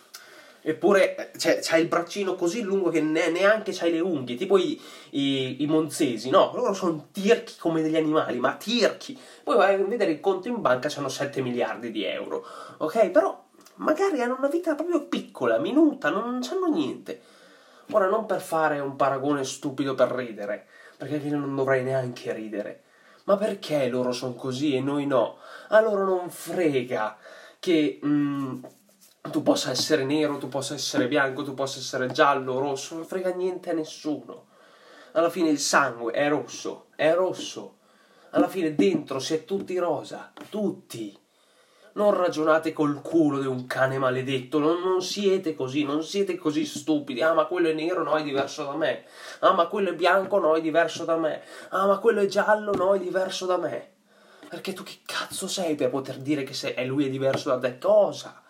Eppure 0.69 1.31
cioè, 1.39 1.61
c'hai 1.63 1.83
il 1.83 1.87
braccino 1.87 2.35
così 2.35 2.61
lungo 2.63 2.91
che 2.91 3.01
ne, 3.01 3.31
neanche 3.31 3.71
c'hai 3.73 3.93
le 3.93 4.01
unghie 4.01 4.35
tipo 4.35 4.59
i, 4.59 4.81
i, 5.11 5.63
i 5.63 5.67
monzesi 5.67 6.29
no? 6.29 6.51
Loro 6.57 6.73
sono 6.75 7.07
tirchi 7.13 7.55
come 7.57 7.83
degli 7.83 7.97
animali 7.97 8.39
ma 8.41 8.55
tirchi. 8.55 9.17
Poi 9.45 9.57
vai 9.57 9.75
a 9.75 9.85
vedere 9.85 10.11
il 10.11 10.21
conto 10.21 10.49
in 10.49 10.61
banca 10.61 10.89
c'hanno 10.89 11.09
7 11.09 11.41
miliardi 11.41 11.93
di 11.93 12.05
euro 12.05 12.45
ok? 12.79 13.11
Però 13.11 13.45
magari 13.77 14.21
hanno 14.21 14.37
una 14.39 14.49
vita 14.49 14.75
proprio 14.75 15.05
piccola 15.05 15.59
minuta 15.59 16.11
non 16.11 16.43
sanno 16.43 16.67
niente 16.67 17.21
Ora, 17.93 18.09
non 18.09 18.27
per 18.27 18.41
fare 18.41 18.81
un 18.81 18.97
paragone 18.97 19.45
stupido 19.45 19.95
per 19.95 20.11
ridere, 20.11 20.67
perché 20.97 21.17
io 21.17 21.39
non 21.39 21.55
dovrei 21.55 21.85
neanche 21.85 22.33
ridere, 22.33 22.83
ma 23.25 23.37
perché 23.37 23.89
loro 23.89 24.13
sono 24.13 24.35
così 24.35 24.75
e 24.75 24.81
noi 24.81 25.07
no? 25.07 25.39
A 25.69 25.81
loro 25.81 26.05
non 26.05 26.31
frega 26.31 27.17
che 27.61 28.01
mm, 28.05 28.65
tu 29.31 29.43
possa 29.43 29.71
essere 29.71 30.05
nero, 30.05 30.39
tu 30.39 30.49
possa 30.49 30.75
essere 30.75 31.09
bianco, 31.09 31.45
tu 31.45 31.55
possa 31.55 31.79
essere 31.79 32.11
giallo, 32.11 32.59
rosso, 32.59 32.97
non 32.97 33.05
frega 33.05 33.31
niente 33.31 33.71
a 33.71 33.75
nessuno. 33.75 34.47
Alla 35.13 35.31
fine 35.31 35.49
il 35.49 35.59
sangue 35.59 36.13
è 36.13 36.29
rosso, 36.29 36.89
è 36.97 37.13
rosso. 37.15 37.79
Alla 38.31 38.49
fine 38.49 38.75
dentro 38.75 39.19
si 39.19 39.35
è 39.35 39.45
tutti 39.45 39.79
rosa, 39.79 40.33
tutti 40.51 41.17
non 41.97 42.15
ragionate 42.15 42.73
col 42.73 43.01
culo 43.01 43.41
di 43.41 43.47
un 43.47 43.67
cane 43.67 43.99
maledetto, 43.99 44.59
non, 44.59 44.81
non, 44.83 45.03
siete 45.03 45.55
così, 45.55 45.85
non 45.85 46.03
siete 46.03 46.37
così 46.37 46.65
stupidi. 46.65 47.23
Ah, 47.23 47.33
ma 47.33 47.47
quello 47.47 47.69
è 47.69 47.73
nero, 47.73 48.03
no, 48.03 48.15
è 48.17 48.23
diverso 48.23 48.65
da 48.65 48.77
me. 48.77 49.05
Ah, 49.41 49.53
ma 49.53 49.67
quello 49.67 49.91
è 49.91 49.95
bianco, 49.95 50.39
no, 50.39 50.55
è 50.55 50.61
diverso 50.61 51.05
da 51.05 51.17
me. 51.17 51.43
Ah, 51.71 51.87
ma 51.87 51.99
quello 51.99 52.21
è 52.21 52.27
giallo, 52.27 52.73
no, 52.75 52.95
è 52.95 52.99
diverso 52.99 53.47
da 53.47 53.57
me. 53.57 53.93
Perché 54.49 54.75
tu 54.75 54.83
che 54.83 54.99
cazzo 55.05 55.49
sei 55.49 55.75
per 55.75 55.91
poter 55.91 56.19
dire 56.19 56.45
che 56.45 56.53
sei, 56.53 56.75
e 56.75 56.85
lui 56.85 57.07
è 57.07 57.11
diverso 57.11 57.49
da 57.49 57.59
te? 57.59 57.79
Cosa? 57.79 58.43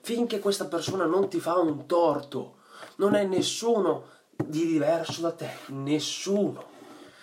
Finché 0.00 0.38
questa 0.38 0.66
persona 0.66 1.06
non 1.06 1.28
ti 1.28 1.40
fa 1.40 1.58
un 1.58 1.86
torto, 1.86 2.58
non 2.96 3.14
è 3.14 3.24
nessuno 3.24 4.04
di 4.36 4.66
diverso 4.66 5.22
da 5.22 5.32
te, 5.32 5.48
nessuno. 5.68 6.72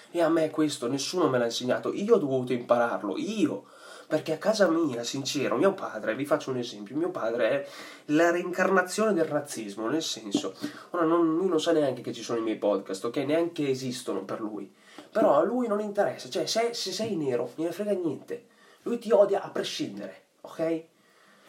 E 0.10 0.22
a 0.22 0.28
me 0.28 0.50
questo 0.50 0.88
nessuno 0.88 1.30
me 1.30 1.38
l'ha 1.38 1.46
insegnato, 1.46 1.94
io 1.94 2.16
ho 2.16 2.18
dovuto 2.18 2.52
impararlo, 2.52 3.18
io 3.18 3.66
perché 4.12 4.34
a 4.34 4.38
casa 4.38 4.68
mia, 4.68 5.06
sincero, 5.06 5.56
mio 5.56 5.74
padre, 5.74 6.16
vi 6.16 6.26
faccio 6.26 6.52
un 6.52 6.58
esempio, 6.58 6.98
mio 6.98 7.12
padre 7.12 7.50
è 7.50 7.68
la 8.08 8.30
reincarnazione 8.30 9.14
del 9.14 9.24
razzismo, 9.24 9.88
nel 9.88 10.02
senso, 10.02 10.54
ora 10.90 11.06
non, 11.06 11.38
lui 11.38 11.48
non 11.48 11.62
sa 11.62 11.72
neanche 11.72 12.02
che 12.02 12.12
ci 12.12 12.22
sono 12.22 12.40
i 12.40 12.42
miei 12.42 12.58
podcast, 12.58 13.06
ok? 13.06 13.16
Neanche 13.20 13.70
esistono 13.70 14.26
per 14.26 14.42
lui. 14.42 14.70
Però 15.10 15.38
a 15.38 15.44
lui 15.44 15.68
non 15.68 15.80
interessa, 15.80 16.28
cioè 16.28 16.46
se, 16.46 16.74
se 16.74 16.92
sei 16.92 17.16
nero, 17.16 17.54
non 17.56 17.68
ne 17.68 17.72
frega 17.72 17.94
niente. 17.94 18.48
Lui 18.82 19.00
ti 19.00 19.14
odia 19.14 19.44
a 19.44 19.50
prescindere, 19.50 20.24
ok? 20.42 20.84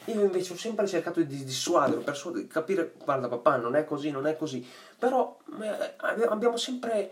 Io 0.05 0.21
invece 0.21 0.53
ho 0.53 0.57
sempre 0.57 0.87
cercato 0.87 1.21
di 1.21 1.45
dissuaderlo, 1.45 2.05
per 2.05 2.47
capire, 2.47 2.93
guarda 3.03 3.27
papà, 3.27 3.57
non 3.57 3.75
è 3.75 3.85
così, 3.85 4.13
non 4.13 4.29
è 4.29 4.37
così. 4.37 4.65
Però 4.97 5.37
eh, 5.61 5.95
abbiamo 6.29 6.57
sempre 6.57 7.11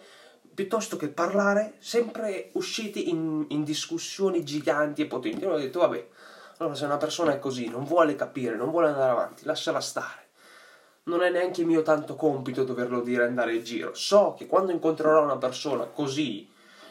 piuttosto 0.54 0.96
che 0.96 1.08
parlare, 1.08 1.74
sempre 1.78 2.50
usciti 2.52 3.08
in, 3.08 3.46
in 3.48 3.64
discussioni 3.64 4.44
giganti 4.44 5.02
e 5.02 5.06
potenti. 5.06 5.44
Allora 5.44 5.58
ho 5.58 5.62
detto, 5.62 5.80
vabbè, 5.80 6.08
allora 6.58 6.74
se 6.74 6.84
una 6.84 6.96
persona 6.96 7.32
è 7.32 7.38
così, 7.38 7.68
non 7.68 7.84
vuole 7.84 8.14
capire, 8.14 8.56
non 8.56 8.70
vuole 8.70 8.88
andare 8.88 9.10
avanti, 9.10 9.44
lasciala 9.44 9.80
stare. 9.80 10.28
Non 11.04 11.22
è 11.22 11.30
neanche 11.30 11.64
mio 11.64 11.82
tanto 11.82 12.14
compito 12.14 12.64
doverlo 12.64 13.00
dire 13.00 13.24
andare 13.24 13.54
in 13.54 13.64
giro. 13.64 13.94
So 13.94 14.34
che 14.36 14.46
quando 14.46 14.70
incontrerò 14.70 15.22
una 15.22 15.38
persona 15.38 15.84
così, 15.84 16.48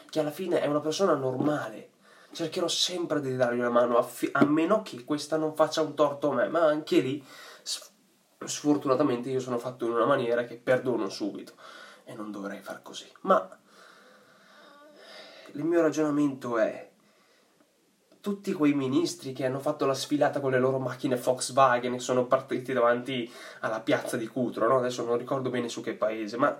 che 0.08 0.20
alla 0.20 0.32
fine 0.32 0.60
è 0.60 0.66
una 0.66 0.80
persona 0.80 1.14
normale, 1.14 1.90
cercherò 2.32 2.66
sempre 2.66 3.20
di 3.20 3.36
dargli 3.36 3.60
una 3.60 3.70
mano, 3.70 4.04
a 4.32 4.44
meno 4.44 4.82
che 4.82 5.04
questa 5.04 5.36
non 5.36 5.54
faccia 5.54 5.82
un 5.82 5.94
torto 5.94 6.30
a 6.30 6.34
me, 6.34 6.48
ma 6.48 6.64
anche 6.64 6.98
lì, 6.98 7.24
sfortunatamente 8.44 9.30
io 9.30 9.40
sono 9.40 9.58
fatto 9.58 9.84
in 9.84 9.92
una 9.92 10.06
maniera 10.06 10.44
che 10.44 10.56
perdono 10.56 11.08
subito 11.08 11.52
e 12.10 12.14
non 12.14 12.32
dovrei 12.32 12.60
far 12.60 12.82
così. 12.82 13.06
Ma 13.22 13.48
il 15.52 15.64
mio 15.64 15.80
ragionamento 15.80 16.58
è 16.58 16.88
tutti 18.20 18.52
quei 18.52 18.74
ministri 18.74 19.32
che 19.32 19.46
hanno 19.46 19.60
fatto 19.60 19.86
la 19.86 19.94
sfilata 19.94 20.40
con 20.40 20.50
le 20.50 20.58
loro 20.58 20.78
macchine 20.78 21.16
Volkswagen 21.16 21.94
e 21.94 21.98
sono 22.00 22.26
partiti 22.26 22.72
davanti 22.72 23.32
alla 23.60 23.80
piazza 23.80 24.16
di 24.16 24.26
Cutro, 24.26 24.68
no? 24.68 24.78
adesso 24.78 25.04
non 25.04 25.16
ricordo 25.16 25.48
bene 25.50 25.68
su 25.68 25.80
che 25.80 25.94
paese, 25.94 26.36
ma, 26.36 26.58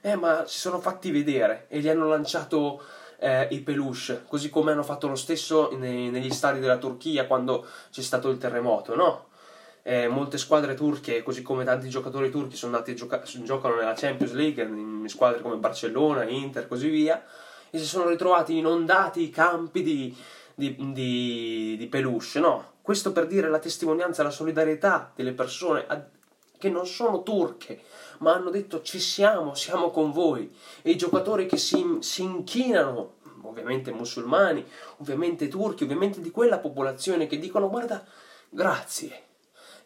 eh, 0.00 0.16
ma 0.16 0.44
si 0.46 0.58
sono 0.58 0.80
fatti 0.80 1.10
vedere 1.10 1.66
e 1.68 1.78
gli 1.78 1.88
hanno 1.88 2.08
lanciato 2.08 2.82
eh, 3.18 3.46
i 3.50 3.60
peluche, 3.60 4.24
così 4.26 4.50
come 4.50 4.72
hanno 4.72 4.82
fatto 4.82 5.06
lo 5.06 5.14
stesso 5.14 5.76
nei, 5.76 6.10
negli 6.10 6.32
stadi 6.32 6.58
della 6.58 6.78
Turchia 6.78 7.26
quando 7.26 7.66
c'è 7.90 8.02
stato 8.02 8.28
il 8.30 8.38
terremoto, 8.38 8.96
no? 8.96 9.26
Eh, 9.88 10.08
molte 10.08 10.36
squadre 10.36 10.74
turche, 10.74 11.22
così 11.22 11.42
come 11.42 11.62
tanti 11.62 11.88
giocatori 11.88 12.28
turchi, 12.28 12.56
sono 12.56 12.74
andati 12.74 12.90
a 12.90 12.94
gioca- 12.94 13.22
giocano 13.22 13.76
nella 13.76 13.94
Champions 13.94 14.32
League, 14.32 14.64
in 14.64 15.04
squadre 15.06 15.40
come 15.40 15.58
Barcellona, 15.58 16.24
Inter, 16.24 16.64
e 16.64 16.66
così 16.66 16.88
via, 16.88 17.24
e 17.70 17.78
si 17.78 17.84
sono 17.84 18.08
ritrovati 18.08 18.56
inondati 18.56 19.22
i 19.22 19.30
campi 19.30 19.84
di, 19.84 20.16
di, 20.56 20.74
di, 20.92 21.76
di 21.78 21.86
peluche, 21.86 22.40
no? 22.40 22.72
Questo 22.82 23.12
per 23.12 23.28
dire 23.28 23.48
la 23.48 23.60
testimonianza, 23.60 24.24
la 24.24 24.30
solidarietà 24.30 25.12
delle 25.14 25.32
persone 25.32 25.86
che 26.58 26.68
non 26.68 26.84
sono 26.84 27.22
turche, 27.22 27.82
ma 28.18 28.34
hanno 28.34 28.50
detto 28.50 28.82
ci 28.82 28.98
siamo, 28.98 29.54
siamo 29.54 29.90
con 29.90 30.10
voi. 30.10 30.52
E 30.82 30.90
i 30.90 30.96
giocatori 30.96 31.46
che 31.46 31.58
si, 31.58 31.98
si 32.00 32.22
inchinano, 32.22 33.18
ovviamente 33.42 33.92
musulmani, 33.92 34.66
ovviamente 34.96 35.46
turchi, 35.46 35.84
ovviamente 35.84 36.20
di 36.20 36.32
quella 36.32 36.58
popolazione 36.58 37.28
che 37.28 37.38
dicono 37.38 37.70
guarda, 37.70 38.04
grazie, 38.48 39.22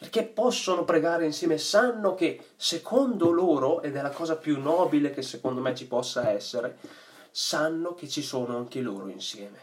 perché 0.01 0.25
possono 0.25 0.85
pregare 0.85 1.27
insieme, 1.27 1.59
sanno 1.59 2.15
che 2.15 2.53
secondo 2.57 3.31
loro, 3.31 3.83
ed 3.83 3.97
è 3.97 4.01
la 4.01 4.09
cosa 4.09 4.35
più 4.35 4.59
nobile 4.59 5.11
che 5.11 5.21
secondo 5.21 5.61
me 5.61 5.75
ci 5.75 5.87
possa 5.87 6.31
essere, 6.31 6.79
sanno 7.31 7.93
che 7.93 8.09
ci 8.09 8.23
sono 8.23 8.57
anche 8.57 8.81
loro 8.81 9.09
insieme. 9.09 9.59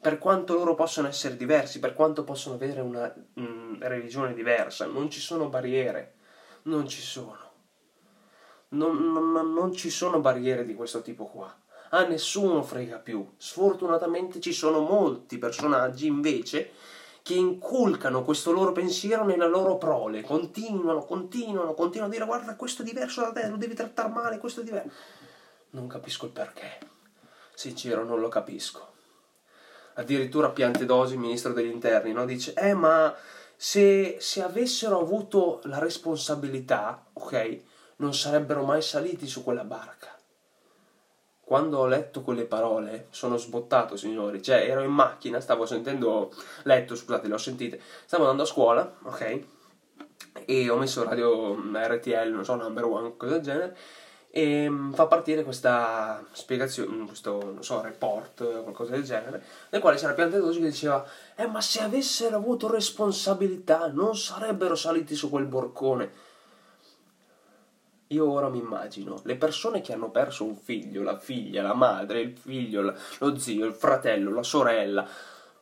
Per 0.00 0.16
quanto 0.16 0.54
loro 0.54 0.74
possono 0.74 1.08
essere 1.08 1.36
diversi, 1.36 1.78
per 1.78 1.92
quanto 1.92 2.24
possono 2.24 2.54
avere 2.54 2.80
una 2.80 3.14
mm, 3.38 3.82
religione 3.82 4.32
diversa, 4.32 4.86
non 4.86 5.10
ci 5.10 5.20
sono 5.20 5.50
barriere, 5.50 6.14
non 6.62 6.88
ci 6.88 7.02
sono. 7.02 7.52
Non, 8.68 9.12
non, 9.12 9.52
non 9.52 9.74
ci 9.74 9.90
sono 9.90 10.20
barriere 10.20 10.64
di 10.64 10.74
questo 10.74 11.02
tipo 11.02 11.26
qua. 11.26 11.54
A 11.90 12.06
nessuno 12.06 12.62
frega 12.62 12.96
più. 12.96 13.34
Sfortunatamente 13.36 14.40
ci 14.40 14.54
sono 14.54 14.80
molti 14.80 15.36
personaggi 15.36 16.06
invece 16.06 16.72
che 17.26 17.34
inculcano 17.34 18.22
questo 18.22 18.52
loro 18.52 18.70
pensiero 18.70 19.24
nella 19.24 19.48
loro 19.48 19.78
prole, 19.78 20.22
continuano, 20.22 21.04
continuano, 21.04 21.74
continuano 21.74 22.12
a 22.12 22.14
dire 22.14 22.24
guarda 22.24 22.54
questo 22.54 22.82
è 22.82 22.84
diverso 22.84 23.20
da 23.20 23.32
te, 23.32 23.48
lo 23.48 23.56
devi 23.56 23.74
trattare 23.74 24.10
male, 24.10 24.38
questo 24.38 24.60
è 24.60 24.62
diverso. 24.62 24.90
Non 25.70 25.88
capisco 25.88 26.26
il 26.26 26.30
perché, 26.30 26.78
sincero 27.52 28.04
non 28.04 28.20
lo 28.20 28.28
capisco. 28.28 28.92
Addirittura 29.94 30.50
Piantedosi, 30.50 31.14
il 31.14 31.18
ministro 31.18 31.52
degli 31.52 31.72
interni, 31.72 32.12
no? 32.12 32.24
dice 32.26 32.54
eh 32.54 32.74
ma 32.74 33.12
se, 33.56 34.18
se 34.20 34.40
avessero 34.44 35.00
avuto 35.00 35.62
la 35.64 35.80
responsabilità, 35.80 37.06
ok, 37.12 37.60
non 37.96 38.14
sarebbero 38.14 38.62
mai 38.62 38.82
saliti 38.82 39.26
su 39.26 39.42
quella 39.42 39.64
barca 39.64 40.15
quando 41.46 41.78
ho 41.78 41.86
letto 41.86 42.22
quelle 42.22 42.44
parole 42.44 43.06
sono 43.10 43.36
sbottato, 43.36 43.96
signori. 43.96 44.42
Cioè, 44.42 44.68
ero 44.68 44.82
in 44.82 44.90
macchina, 44.90 45.38
stavo 45.38 45.64
sentendo, 45.64 46.32
letto, 46.64 46.96
scusate, 46.96 47.28
le 47.28 47.34
ho 47.34 47.38
sentite. 47.38 47.80
Stavo 48.04 48.24
andando 48.24 48.42
a 48.42 48.46
scuola, 48.46 48.96
ok? 49.04 49.40
E 50.44 50.68
ho 50.68 50.76
messo 50.76 51.04
radio 51.04 51.54
RTL, 51.54 52.32
non 52.32 52.44
so, 52.44 52.56
number 52.56 52.84
one, 52.84 53.16
cosa 53.16 53.34
del 53.34 53.42
genere. 53.42 53.76
e 54.30 54.68
mm, 54.68 54.92
fa 54.94 55.06
partire 55.06 55.44
questa 55.44 56.20
spiegazione, 56.32 56.96
mm, 56.96 57.06
questo, 57.06 57.38
non 57.40 57.62
so, 57.62 57.80
report, 57.80 58.62
qualcosa 58.62 58.90
del 58.90 59.04
genere, 59.04 59.40
nel 59.70 59.80
quale 59.80 59.98
c'era 59.98 60.14
Piantedosi 60.14 60.58
che 60.58 60.66
diceva 60.66 61.06
eh 61.36 61.46
ma 61.46 61.60
se 61.60 61.80
avessero 61.80 62.36
avuto 62.38 62.68
responsabilità 62.68 63.86
non 63.86 64.16
sarebbero 64.16 64.74
saliti 64.74 65.14
su 65.14 65.30
quel 65.30 65.46
borcone. 65.46 66.10
Io 68.08 68.30
ora 68.30 68.48
mi 68.48 68.58
immagino 68.58 69.20
le 69.24 69.36
persone 69.36 69.80
che 69.80 69.92
hanno 69.92 70.10
perso 70.10 70.44
un 70.44 70.56
figlio, 70.56 71.02
la 71.02 71.18
figlia, 71.18 71.62
la 71.62 71.74
madre, 71.74 72.20
il 72.20 72.36
figlio, 72.36 72.94
lo 73.18 73.38
zio, 73.38 73.66
il 73.66 73.74
fratello, 73.74 74.32
la 74.32 74.44
sorella, 74.44 75.08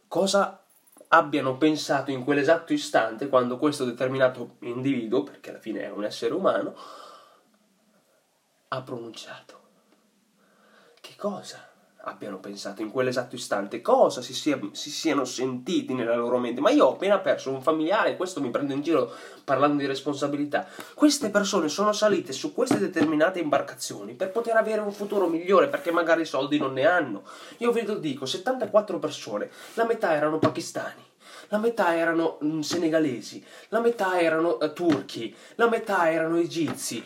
cosa 0.06 0.62
abbiano 1.08 1.56
pensato 1.56 2.10
in 2.10 2.22
quell'esatto 2.22 2.72
istante 2.72 3.28
quando 3.28 3.56
questo 3.56 3.84
determinato 3.84 4.56
individuo, 4.60 5.22
perché 5.22 5.50
alla 5.50 5.58
fine 5.58 5.84
è 5.84 5.90
un 5.90 6.04
essere 6.04 6.34
umano, 6.34 6.74
ha 8.68 8.82
pronunciato. 8.82 9.62
Che 11.00 11.14
cosa 11.16 11.73
abbiano 12.04 12.38
pensato 12.38 12.82
in 12.82 12.90
quell'esatto 12.90 13.34
istante? 13.34 13.80
Cosa 13.80 14.22
si, 14.22 14.34
sia, 14.34 14.58
si, 14.72 14.90
siano 14.90 15.24
sentiti 15.24 15.94
nella 15.94 16.16
loro 16.16 16.38
mente? 16.38 16.60
Ma 16.60 16.70
io 16.70 16.86
ho 16.86 16.92
appena 16.92 17.18
perso 17.18 17.50
un 17.50 17.62
familiare, 17.62 18.16
questo 18.16 18.40
mi 18.40 18.50
prendo 18.50 18.72
in 18.72 18.82
giro 18.82 19.12
parlando 19.44 19.78
di 19.80 19.86
responsabilità. 19.86 20.66
Queste 20.94 21.30
persone 21.30 21.68
sono 21.68 21.92
salite 21.92 22.32
su 22.32 22.52
queste 22.52 22.78
determinate 22.78 23.40
imbarcazioni 23.40 24.14
per 24.14 24.30
poter 24.30 24.56
avere 24.56 24.80
un 24.80 24.92
futuro 24.92 25.28
migliore, 25.28 25.68
perché 25.68 25.90
magari 25.90 26.22
i 26.22 26.26
soldi 26.26 26.58
non 26.58 26.72
ne 26.72 26.86
hanno. 26.86 27.22
Io 27.58 27.72
vi 27.72 27.84
dico, 28.00 28.26
74 28.26 28.98
persone, 28.98 29.50
la 29.74 29.84
metà 29.84 30.14
erano 30.14 30.38
pakistani 30.38 31.02
la 31.48 31.58
metà 31.58 31.94
erano 31.94 32.38
mm, 32.42 32.60
senegalesi, 32.60 33.44
la 33.68 33.80
metà 33.80 34.18
erano 34.18 34.56
uh, 34.60 34.72
turchi, 34.72 35.34
la 35.56 35.68
metà 35.68 36.10
erano 36.10 36.38
egizi 36.38 37.04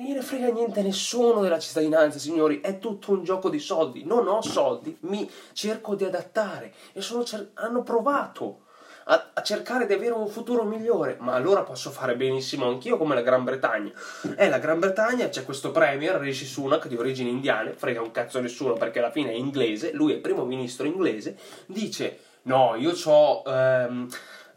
non 0.00 0.08
gliene 0.08 0.22
frega 0.22 0.48
niente 0.48 0.80
a 0.80 0.82
nessuno 0.82 1.42
della 1.42 1.58
cittadinanza, 1.58 2.18
signori, 2.18 2.60
è 2.60 2.78
tutto 2.78 3.12
un 3.12 3.22
gioco 3.22 3.50
di 3.50 3.58
soldi. 3.58 4.04
Non 4.04 4.26
ho 4.28 4.40
soldi, 4.40 4.96
mi 5.00 5.30
cerco 5.52 5.94
di 5.94 6.04
adattare. 6.04 6.72
E 6.94 7.02
cer- 7.02 7.50
hanno 7.54 7.82
provato 7.82 8.62
a-, 9.04 9.30
a, 9.34 9.42
cercare 9.42 9.86
di 9.86 9.92
avere 9.92 10.14
un 10.14 10.26
futuro 10.26 10.64
migliore, 10.64 11.18
ma 11.20 11.34
allora 11.34 11.64
posso 11.64 11.90
fare 11.90 12.16
benissimo 12.16 12.66
anch'io 12.66 12.96
come 12.96 13.14
la 13.14 13.20
Gran 13.20 13.44
Bretagna. 13.44 13.92
E 14.36 14.48
la 14.48 14.58
Gran 14.58 14.78
Bretagna 14.78 15.28
c'è 15.28 15.44
questo 15.44 15.70
premier, 15.70 16.14
Rishi 16.14 16.46
Sunak, 16.46 16.88
di 16.88 16.96
origini 16.96 17.28
indiane, 17.28 17.74
frega 17.74 18.00
un 18.00 18.10
cazzo 18.10 18.40
nessuno 18.40 18.72
perché 18.72 19.00
alla 19.00 19.10
fine 19.10 19.32
è 19.32 19.34
inglese, 19.34 19.92
lui 19.92 20.12
è 20.12 20.14
il 20.14 20.22
primo 20.22 20.46
ministro 20.46 20.86
inglese, 20.86 21.36
dice 21.66 22.20
no, 22.44 22.74
io 22.74 22.94
ho... 23.04 23.42
Ehm, 23.46 24.08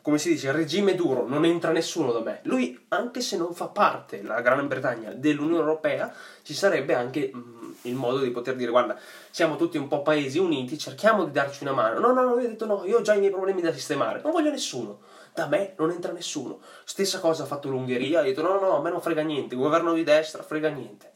come 0.04 0.18
si 0.18 0.32
dice, 0.32 0.52
regime 0.52 0.96
duro, 0.96 1.26
non 1.26 1.46
entra 1.46 1.72
nessuno 1.72 2.12
da 2.12 2.20
me. 2.20 2.42
Lui, 2.44 2.78
anche 2.90 3.22
se 3.22 3.38
non 3.38 3.54
fa 3.54 3.70
parte, 3.70 4.22
la 4.22 4.42
Gran 4.42 4.68
Bretagna, 4.68 5.14
dell'Unione 5.14 5.62
Europea, 5.62 6.14
ci 6.42 6.54
sarebbe 6.54 6.94
anche 6.94 7.32
mh, 7.34 7.38
mm, 7.38 7.72
il 7.84 7.96
modo 7.96 8.20
di 8.20 8.30
poter 8.30 8.58
dire, 8.58 8.70
guarda, 8.70 9.00
siamo 9.32 9.56
tutti 9.56 9.78
un 9.78 9.88
po' 9.88 10.02
paesi 10.02 10.40
uniti, 10.40 10.78
cerchiamo 10.78 11.24
di 11.24 11.32
darci 11.32 11.64
una 11.64 11.72
mano. 11.72 12.00
No, 12.00 12.12
no, 12.12 12.22
no, 12.22 12.40
io 12.42 12.48
ho 12.48 12.50
detto 12.50 12.66
no, 12.66 12.84
io 12.84 12.98
ho 12.98 13.02
già 13.02 13.14
i 13.14 13.20
miei 13.20 13.32
problemi 13.32 13.62
da 13.62 13.72
sistemare, 13.72 14.20
non 14.22 14.34
voglio 14.34 14.52
nessuno. 14.52 15.00
Da 15.34 15.48
me 15.48 15.74
non 15.78 15.90
entra 15.90 16.12
nessuno. 16.12 16.60
Stessa 16.84 17.22
cosa 17.22 17.44
ha 17.44 17.46
fatto 17.46 17.70
l'Ungheria, 17.70 18.20
ha 18.20 18.24
detto 18.24 18.42
no, 18.42 18.60
no, 18.60 18.76
a 18.76 18.82
me 18.82 18.90
non 18.90 19.00
frega 19.00 19.22
niente, 19.22 19.56
governo 19.56 19.94
di 19.94 20.04
destra, 20.04 20.44
frega 20.44 20.68
niente. 20.68 21.12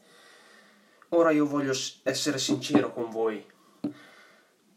Ora 1.10 1.30
io 1.30 1.46
voglio 1.46 1.74
essere 2.04 2.38
sincero 2.38 2.90
con 2.94 3.10
voi 3.10 3.44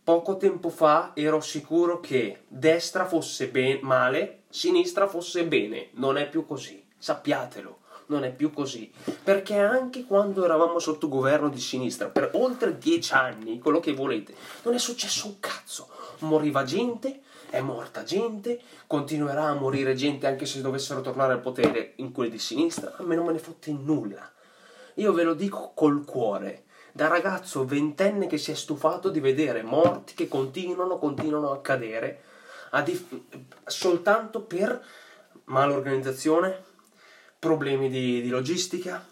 poco 0.04 0.38
tempo 0.38 0.70
fa 0.70 1.12
ero 1.14 1.42
sicuro 1.42 2.00
che 2.00 2.44
destra 2.48 3.06
fosse 3.06 3.50
ben- 3.50 3.80
male, 3.82 4.44
sinistra 4.50 5.08
fosse 5.08 5.46
bene. 5.46 5.90
Non 5.94 6.18
è 6.18 6.28
più 6.28 6.46
così, 6.46 6.84
sappiatelo. 6.98 7.80
Non 8.08 8.26
è 8.26 8.34
più 8.34 8.52
così. 8.52 8.92
Perché 9.24 9.58
anche 9.58 10.04
quando 10.06 10.44
eravamo 10.44 10.80
sotto 10.80 11.08
governo 11.08 11.48
di 11.48 11.60
sinistra, 11.60 12.10
per 12.10 12.32
oltre 12.34 12.78
dieci 12.78 13.14
anni, 13.14 13.60
quello 13.60 13.80
che 13.80 13.94
volete, 13.94 14.34
non 14.64 14.74
è 14.74 14.80
successo 14.80 15.28
un 15.28 15.40
cazzo. 15.40 15.88
Moriva 16.20 16.64
gente, 16.64 17.22
è 17.50 17.62
morta 17.62 18.04
gente, 18.04 18.60
continuerà 18.86 19.46
a 19.46 19.54
morire 19.54 19.94
gente 19.94 20.28
anche 20.28 20.46
se 20.46 20.62
dovessero 20.62 21.00
tornare 21.00 21.34
al 21.34 21.42
potere 21.42 21.94
in 21.98 22.12
quelli 22.12 22.32
di 22.32 22.40
sinistra. 22.40 22.96
A 22.98 23.04
me 23.04 23.16
non 23.16 23.26
me 23.26 23.32
ne 23.32 23.40
fotte 23.40 23.72
nulla. 23.72 24.30
Io 24.96 25.14
ve 25.14 25.24
lo 25.24 25.34
dico 25.34 25.72
col 25.74 26.04
cuore 26.04 26.66
da 26.92 27.08
ragazzo 27.08 27.66
ventenne 27.66 28.28
che 28.28 28.38
si 28.38 28.52
è 28.52 28.56
stufato 28.56 29.10
di 29.10 29.20
vedere 29.20 29.64
morti 29.64 30.14
che 30.14 30.28
continuano, 30.28 30.98
continuano 30.98 31.52
a 31.52 31.56
accadere 31.56 32.22
dif- 32.84 33.20
soltanto 33.66 34.42
per 34.42 34.84
malorganizzazione, 35.46 36.64
problemi 37.40 37.90
di, 37.90 38.22
di 38.22 38.30
logistica, 38.30 39.06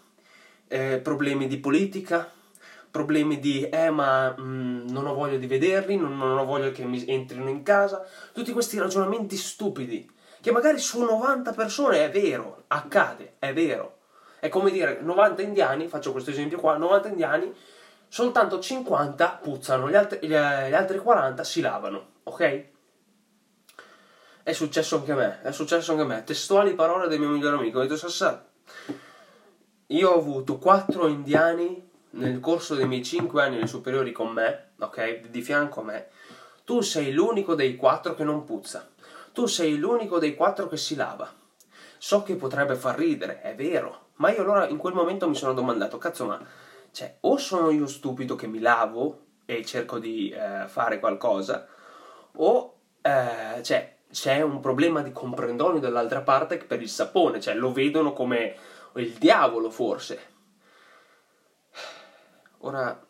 eh, 0.68 0.98
problemi 1.02 1.46
di 1.46 1.58
politica, 1.58 2.30
problemi 2.90 3.38
di 3.38 3.68
eh 3.68 3.90
ma 3.90 4.34
mh, 4.36 4.42
mm, 4.42 4.88
non 4.88 5.06
ho 5.06 5.14
voglia 5.14 5.36
di 5.36 5.46
vederli, 5.46 5.96
non, 5.96 6.16
non 6.16 6.38
ho 6.38 6.44
voglia 6.44 6.70
che 6.70 6.84
mi 6.84 7.04
entrino 7.06 7.48
in 7.48 7.62
casa, 7.62 8.06
tutti 8.32 8.52
questi 8.52 8.78
ragionamenti 8.78 9.36
stupidi 9.36 10.10
che 10.40 10.52
magari 10.52 10.78
su 10.78 11.02
90 11.02 11.52
persone 11.52 12.04
è 12.04 12.10
vero, 12.10 12.64
accade, 12.68 13.34
è 13.38 13.52
vero, 13.52 13.98
è 14.40 14.48
come 14.48 14.70
dire 14.70 15.00
90 15.00 15.42
indiani, 15.42 15.86
faccio 15.86 16.12
questo 16.12 16.30
esempio 16.30 16.58
qua, 16.58 16.76
90 16.76 17.08
indiani, 17.08 17.54
soltanto 18.08 18.58
50 18.58 19.40
puzzano, 19.42 19.88
gli 19.88 19.94
altri, 19.94 20.26
gli 20.26 20.34
altri 20.34 20.98
40 20.98 21.44
si 21.44 21.60
lavano, 21.60 22.06
ok? 22.24 22.64
È 24.42 24.52
successo 24.52 24.96
anche 24.96 25.12
a 25.12 25.14
me, 25.14 25.42
è 25.42 25.52
successo 25.52 25.92
anche 25.92 26.02
a 26.02 26.06
me. 26.06 26.24
Testuali 26.24 26.74
parole 26.74 27.06
del 27.06 27.20
mio 27.20 27.28
migliore 27.28 27.56
amico. 27.56 27.78
Ho 27.78 27.82
detto, 27.82 27.96
Sassà, 27.96 28.48
io 29.86 30.10
ho 30.10 30.18
avuto 30.18 30.58
4 30.58 31.06
indiani 31.06 31.88
nel 32.12 32.40
corso 32.40 32.74
dei 32.74 32.88
miei 32.88 33.04
5 33.04 33.42
anni 33.42 33.66
superiori 33.68 34.10
con 34.10 34.32
me, 34.32 34.70
ok? 34.78 35.26
Di 35.28 35.42
fianco 35.42 35.80
a 35.80 35.84
me. 35.84 36.08
Tu 36.64 36.80
sei 36.80 37.12
l'unico 37.12 37.54
dei 37.54 37.76
4 37.76 38.14
che 38.14 38.24
non 38.24 38.44
puzza. 38.44 38.88
Tu 39.32 39.46
sei 39.46 39.76
l'unico 39.76 40.18
dei 40.18 40.34
4 40.34 40.66
che 40.66 40.76
si 40.76 40.96
lava. 40.96 41.32
So 41.98 42.22
che 42.22 42.34
potrebbe 42.34 42.76
far 42.76 42.96
ridere, 42.96 43.42
è 43.42 43.54
vero, 43.54 44.08
ma 44.20 44.30
io 44.30 44.42
allora 44.42 44.68
in 44.68 44.76
quel 44.76 44.94
momento 44.94 45.28
mi 45.28 45.34
sono 45.34 45.54
domandato, 45.54 45.98
cazzo, 45.98 46.26
ma 46.26 46.40
cioè 46.92 47.16
o 47.20 47.36
sono 47.38 47.70
io 47.70 47.86
stupido 47.86 48.34
che 48.36 48.46
mi 48.46 48.58
lavo 48.58 49.26
e 49.46 49.64
cerco 49.64 49.98
di 49.98 50.30
eh, 50.30 50.66
fare 50.68 50.98
qualcosa, 50.98 51.66
o 52.32 52.74
eh, 53.00 53.62
cioè, 53.62 53.96
c'è 54.10 54.42
un 54.42 54.60
problema 54.60 55.02
di 55.02 55.12
comprendonio 55.12 55.80
dall'altra 55.80 56.20
parte 56.20 56.58
per 56.58 56.82
il 56.82 56.88
sapone, 56.88 57.40
cioè 57.40 57.54
lo 57.54 57.72
vedono 57.72 58.12
come 58.12 58.56
il 58.94 59.12
diavolo 59.14 59.70
forse. 59.70 60.28
Ora 62.58 63.06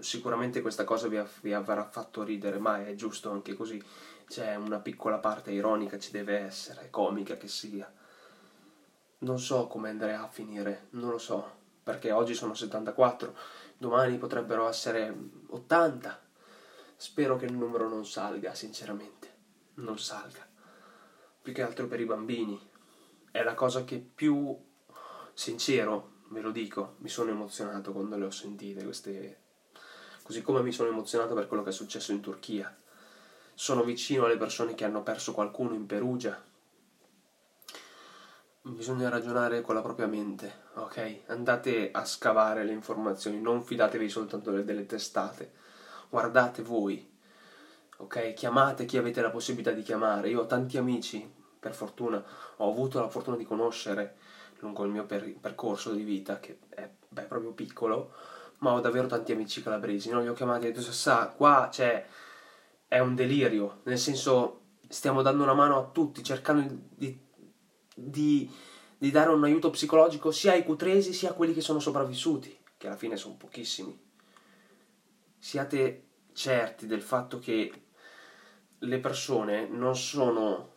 sicuramente 0.00 0.60
questa 0.60 0.84
cosa 0.84 1.08
vi, 1.08 1.20
vi 1.40 1.52
avrà 1.52 1.84
fatto 1.84 2.22
ridere, 2.22 2.58
ma 2.58 2.86
è 2.86 2.94
giusto 2.94 3.30
anche 3.30 3.54
così. 3.54 3.82
C'è 4.28 4.54
una 4.54 4.78
piccola 4.78 5.18
parte 5.18 5.50
ironica, 5.50 5.98
ci 5.98 6.12
deve 6.12 6.38
essere, 6.38 6.90
comica 6.90 7.36
che 7.36 7.48
sia. 7.48 7.90
Non 9.24 9.38
so 9.38 9.66
come 9.68 9.88
andrà 9.88 10.22
a 10.22 10.28
finire, 10.28 10.88
non 10.90 11.08
lo 11.08 11.16
so, 11.16 11.50
perché 11.82 12.12
oggi 12.12 12.34
sono 12.34 12.52
74, 12.52 13.34
domani 13.78 14.18
potrebbero 14.18 14.68
essere 14.68 15.16
80. 15.48 16.20
Spero 16.94 17.36
che 17.36 17.46
il 17.46 17.54
numero 17.54 17.88
non 17.88 18.04
salga, 18.04 18.54
sinceramente, 18.54 19.32
non 19.76 19.98
salga. 19.98 20.46
Più 21.40 21.54
che 21.54 21.62
altro 21.62 21.86
per 21.86 22.00
i 22.00 22.04
bambini. 22.04 22.60
È 23.30 23.42
la 23.42 23.54
cosa 23.54 23.84
che 23.84 23.96
più 23.96 24.54
sincero, 25.32 26.10
ve 26.28 26.42
lo 26.42 26.50
dico, 26.50 26.96
mi 26.98 27.08
sono 27.08 27.30
emozionato 27.30 27.92
quando 27.92 28.18
le 28.18 28.26
ho 28.26 28.30
sentite 28.30 28.84
queste 28.84 29.38
così 30.22 30.42
come 30.42 30.62
mi 30.62 30.72
sono 30.72 30.90
emozionato 30.90 31.34
per 31.34 31.48
quello 31.48 31.62
che 31.62 31.70
è 31.70 31.72
successo 31.72 32.12
in 32.12 32.20
Turchia. 32.20 32.74
Sono 33.54 33.84
vicino 33.84 34.26
alle 34.26 34.36
persone 34.36 34.74
che 34.74 34.84
hanno 34.84 35.02
perso 35.02 35.32
qualcuno 35.32 35.74
in 35.74 35.86
Perugia, 35.86 36.42
bisogna 38.72 39.10
ragionare 39.10 39.60
con 39.60 39.74
la 39.74 39.82
propria 39.82 40.06
mente, 40.06 40.62
ok? 40.74 41.20
Andate 41.26 41.90
a 41.92 42.04
scavare 42.06 42.64
le 42.64 42.72
informazioni, 42.72 43.38
non 43.40 43.62
fidatevi 43.62 44.08
soltanto 44.08 44.50
delle, 44.50 44.86
testate, 44.86 45.52
guardate 46.08 46.62
voi, 46.62 47.06
ok? 47.98 48.32
Chiamate 48.32 48.86
chi 48.86 48.96
avete 48.96 49.20
la 49.20 49.30
possibilità 49.30 49.70
di 49.70 49.82
chiamare. 49.82 50.30
Io 50.30 50.40
ho 50.40 50.46
tanti 50.46 50.78
amici, 50.78 51.30
per 51.60 51.74
fortuna, 51.74 52.24
ho 52.56 52.70
avuto 52.70 53.00
la 53.00 53.08
fortuna 53.08 53.36
di 53.36 53.44
conoscere 53.44 54.16
lungo 54.60 54.84
il 54.84 54.90
mio 54.90 55.04
per- 55.04 55.38
percorso 55.38 55.92
di 55.92 56.02
vita, 56.02 56.40
che 56.40 56.60
è 56.70 56.88
beh, 57.06 57.22
proprio 57.22 57.52
piccolo, 57.52 58.12
ma 58.58 58.72
ho 58.72 58.80
davvero 58.80 59.06
tanti 59.06 59.32
amici 59.32 59.62
calabresi, 59.62 60.08
no? 60.08 60.20
Li 60.20 60.28
ho 60.28 60.32
chiamati 60.32 60.64
e 60.64 60.70
ho 60.70 60.72
detto, 60.72 60.90
sa, 60.90 61.28
qua 61.28 61.68
c'è, 61.70 62.06
è 62.88 62.98
un 62.98 63.14
delirio, 63.14 63.80
nel 63.84 63.98
senso 63.98 64.60
stiamo 64.88 65.20
dando 65.20 65.42
una 65.42 65.52
mano 65.52 65.78
a 65.78 65.84
tutti, 65.84 66.22
cercando 66.22 66.66
di 66.88 67.23
di, 67.94 68.50
di 68.98 69.10
dare 69.10 69.30
un 69.30 69.44
aiuto 69.44 69.70
psicologico 69.70 70.32
sia 70.32 70.52
ai 70.52 70.64
cutresi 70.64 71.12
sia 71.12 71.30
a 71.30 71.34
quelli 71.34 71.54
che 71.54 71.60
sono 71.60 71.78
sopravvissuti, 71.78 72.58
che 72.76 72.86
alla 72.88 72.96
fine 72.96 73.16
sono 73.16 73.36
pochissimi. 73.36 73.98
Siate 75.38 76.02
certi 76.32 76.86
del 76.86 77.02
fatto 77.02 77.38
che 77.38 77.72
le 78.78 78.98
persone 78.98 79.68
non 79.68 79.96
sono 79.96 80.72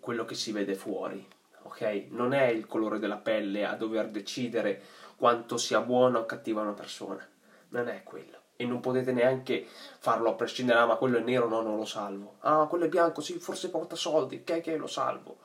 quello 0.00 0.24
che 0.24 0.34
si 0.34 0.52
vede 0.52 0.74
fuori, 0.74 1.26
ok? 1.62 2.06
Non 2.08 2.32
è 2.32 2.46
il 2.46 2.66
colore 2.66 2.98
della 2.98 3.18
pelle 3.18 3.64
a 3.64 3.76
dover 3.76 4.10
decidere 4.10 4.82
quanto 5.16 5.56
sia 5.56 5.80
buona 5.80 6.18
o 6.18 6.26
cattiva 6.26 6.62
una 6.62 6.72
persona. 6.72 7.26
Non 7.68 7.88
è 7.88 8.02
quello. 8.02 8.38
E 8.56 8.66
non 8.66 8.80
potete 8.80 9.12
neanche 9.12 9.66
farlo 9.66 10.30
a 10.30 10.34
prescindere, 10.34 10.78
ah 10.78 10.86
ma 10.86 10.96
quello 10.96 11.18
è 11.18 11.22
nero, 11.22 11.48
no, 11.48 11.62
non 11.62 11.76
lo 11.76 11.84
salvo. 11.84 12.36
Ah, 12.40 12.66
quello 12.66 12.84
è 12.84 12.88
bianco, 12.88 13.20
sì, 13.20 13.38
forse 13.38 13.70
porta 13.70 13.96
soldi, 13.96 14.42
che 14.44 14.60
che 14.60 14.76
lo 14.76 14.86
salvo. 14.86 15.38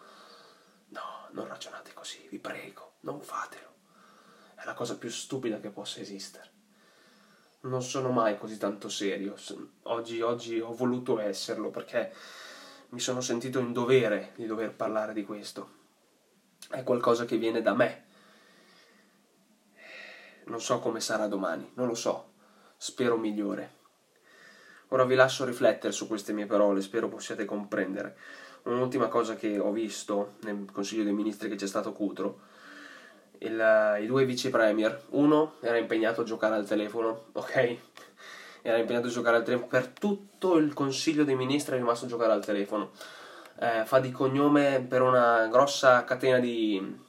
No, 1.35 1.41
non 1.41 1.49
ragionate 1.49 1.91
così, 1.93 2.25
vi 2.29 2.39
prego, 2.39 2.93
non 3.01 3.19
fatelo. 3.19 3.73
È 4.55 4.63
la 4.63 4.73
cosa 4.73 4.97
più 4.97 5.09
stupida 5.09 5.59
che 5.59 5.69
possa 5.69 5.99
esistere. 5.99 6.49
Non 7.61 7.83
sono 7.83 8.11
mai 8.11 8.37
così 8.37 8.57
tanto 8.57 8.87
serio. 8.87 9.35
Oggi, 9.83 10.21
oggi 10.21 10.59
ho 10.61 10.73
voluto 10.73 11.19
esserlo 11.19 11.71
perché 11.71 12.13
mi 12.89 12.99
sono 12.99 13.19
sentito 13.19 13.59
in 13.59 13.73
dovere 13.73 14.31
di 14.35 14.45
dover 14.45 14.73
parlare 14.73 15.11
di 15.11 15.25
questo. 15.25 15.83
È 16.69 16.83
qualcosa 16.83 17.25
che 17.25 17.37
viene 17.37 17.61
da 17.61 17.73
me. 17.73 18.05
Non 20.45 20.61
so 20.61 20.79
come 20.79 21.01
sarà 21.01 21.27
domani, 21.27 21.69
non 21.73 21.87
lo 21.87 21.95
so. 21.95 22.31
Spero 22.77 23.17
migliore. 23.17 23.73
Ora 24.89 25.03
vi 25.03 25.15
lascio 25.15 25.43
riflettere 25.43 25.91
su 25.91 26.07
queste 26.07 26.31
mie 26.31 26.45
parole, 26.45 26.81
spero 26.81 27.09
possiate 27.09 27.43
comprendere. 27.43 28.17
Un'ultima 28.65 29.09
cosa 29.09 29.35
che 29.35 29.59
ho 29.59 29.71
visto 29.71 30.33
nel 30.41 30.65
Consiglio 30.71 31.03
dei 31.03 31.13
Ministri 31.13 31.49
che 31.49 31.55
c'è 31.55 31.67
stato 31.67 31.93
Cutro, 31.93 32.39
il, 33.39 33.97
i 34.01 34.05
due 34.07 34.25
vice 34.25 34.49
premier, 34.49 35.03
uno 35.09 35.55
era 35.61 35.77
impegnato 35.77 36.21
a 36.21 36.23
giocare 36.23 36.55
al 36.55 36.65
telefono, 36.65 37.25
ok? 37.33 37.77
Era 38.63 38.77
impegnato 38.77 39.05
a 39.05 39.11
giocare 39.11 39.37
al 39.37 39.43
telefono, 39.43 39.67
per 39.67 39.89
tutto 39.89 40.57
il 40.57 40.73
Consiglio 40.73 41.23
dei 41.23 41.35
Ministri 41.35 41.75
è 41.75 41.77
rimasto 41.77 42.05
a 42.05 42.07
giocare 42.07 42.33
al 42.33 42.43
telefono. 42.43 42.89
Eh, 43.59 43.83
fa 43.85 43.99
di 43.99 44.11
cognome 44.11 44.81
per 44.81 45.03
una 45.03 45.45
grossa 45.45 46.03
catena 46.03 46.39
di, 46.39 46.99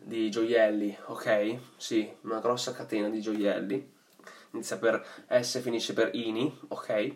di 0.00 0.30
gioielli, 0.30 0.96
ok? 1.04 1.56
Sì, 1.76 2.10
una 2.22 2.40
grossa 2.40 2.72
catena 2.72 3.10
di 3.10 3.20
gioielli. 3.20 3.92
Inizia 4.52 4.78
per 4.78 5.04
S, 5.28 5.60
finisce 5.60 5.92
per 5.92 6.14
INI, 6.14 6.60
ok? 6.68 7.14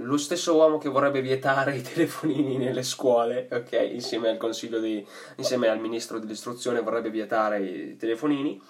Lo 0.00 0.16
stesso 0.16 0.54
uomo 0.54 0.78
che 0.78 0.88
vorrebbe 0.88 1.20
vietare 1.20 1.76
i 1.76 1.82
telefonini 1.82 2.56
nelle 2.56 2.82
scuole, 2.82 3.48
ok? 3.50 3.88
Insieme 3.92 4.28
al 4.28 4.36
consiglio 4.36 4.78
di, 4.80 5.04
insieme 5.36 5.68
al 5.68 5.80
ministro 5.80 6.18
dell'istruzione 6.18 6.80
vorrebbe 6.80 7.10
vietare 7.10 7.60
i 7.60 7.96
telefonini 7.96 8.60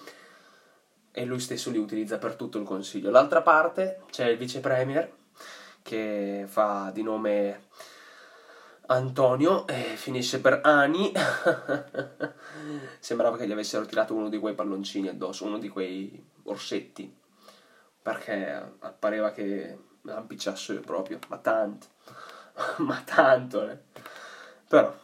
e 1.11 1.25
lui 1.25 1.41
stesso 1.41 1.71
li 1.71 1.79
utilizza 1.79 2.19
per 2.19 2.35
tutto 2.35 2.59
il 2.59 2.64
consiglio. 2.64 3.11
L'altra 3.11 3.43
parte 3.43 4.03
c'è 4.11 4.29
il 4.29 4.38
vice 4.38 4.61
premier 4.61 5.11
che 5.83 6.45
fa 6.47 6.91
di 6.93 7.03
nome 7.03 7.67
Antonio 8.87 9.67
e 9.67 9.97
finisce 9.97 10.41
per 10.41 10.61
Ani. 10.62 11.12
Sembrava 13.01 13.37
che 13.37 13.47
gli 13.47 13.53
avessero 13.53 13.85
tirato 13.85 14.14
uno 14.14 14.29
di 14.29 14.38
quei 14.38 14.55
palloncini 14.55 15.09
addosso, 15.09 15.45
uno 15.45 15.59
di 15.59 15.69
quei 15.69 16.25
orsetti, 16.45 17.14
perché 18.01 18.77
pareva 18.99 19.31
che 19.31 19.88
me 20.09 20.73
io 20.73 20.81
proprio, 20.81 21.18
ma 21.29 21.38
tanto, 21.38 21.87
ma 22.79 23.03
tanto, 23.05 23.68
eh. 23.68 23.79
Però, 24.68 24.94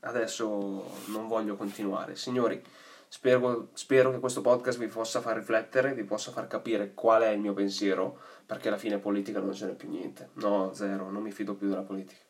adesso 0.00 0.90
non 1.06 1.28
voglio 1.28 1.56
continuare. 1.56 2.16
Signori, 2.16 2.62
spero, 3.08 3.68
spero 3.72 4.10
che 4.10 4.18
questo 4.18 4.40
podcast 4.40 4.78
vi 4.78 4.86
possa 4.86 5.20
far 5.20 5.36
riflettere, 5.36 5.94
vi 5.94 6.04
possa 6.04 6.30
far 6.30 6.46
capire 6.46 6.92
qual 6.94 7.22
è 7.22 7.28
il 7.28 7.40
mio 7.40 7.54
pensiero, 7.54 8.18
perché 8.44 8.68
alla 8.68 8.78
fine 8.78 8.98
politica 8.98 9.40
non 9.40 9.52
ce 9.52 9.66
n'è 9.66 9.74
più 9.74 9.88
niente. 9.88 10.30
No, 10.34 10.72
zero, 10.74 11.10
non 11.10 11.22
mi 11.22 11.32
fido 11.32 11.54
più 11.54 11.68
della 11.68 11.82
politica. 11.82 12.24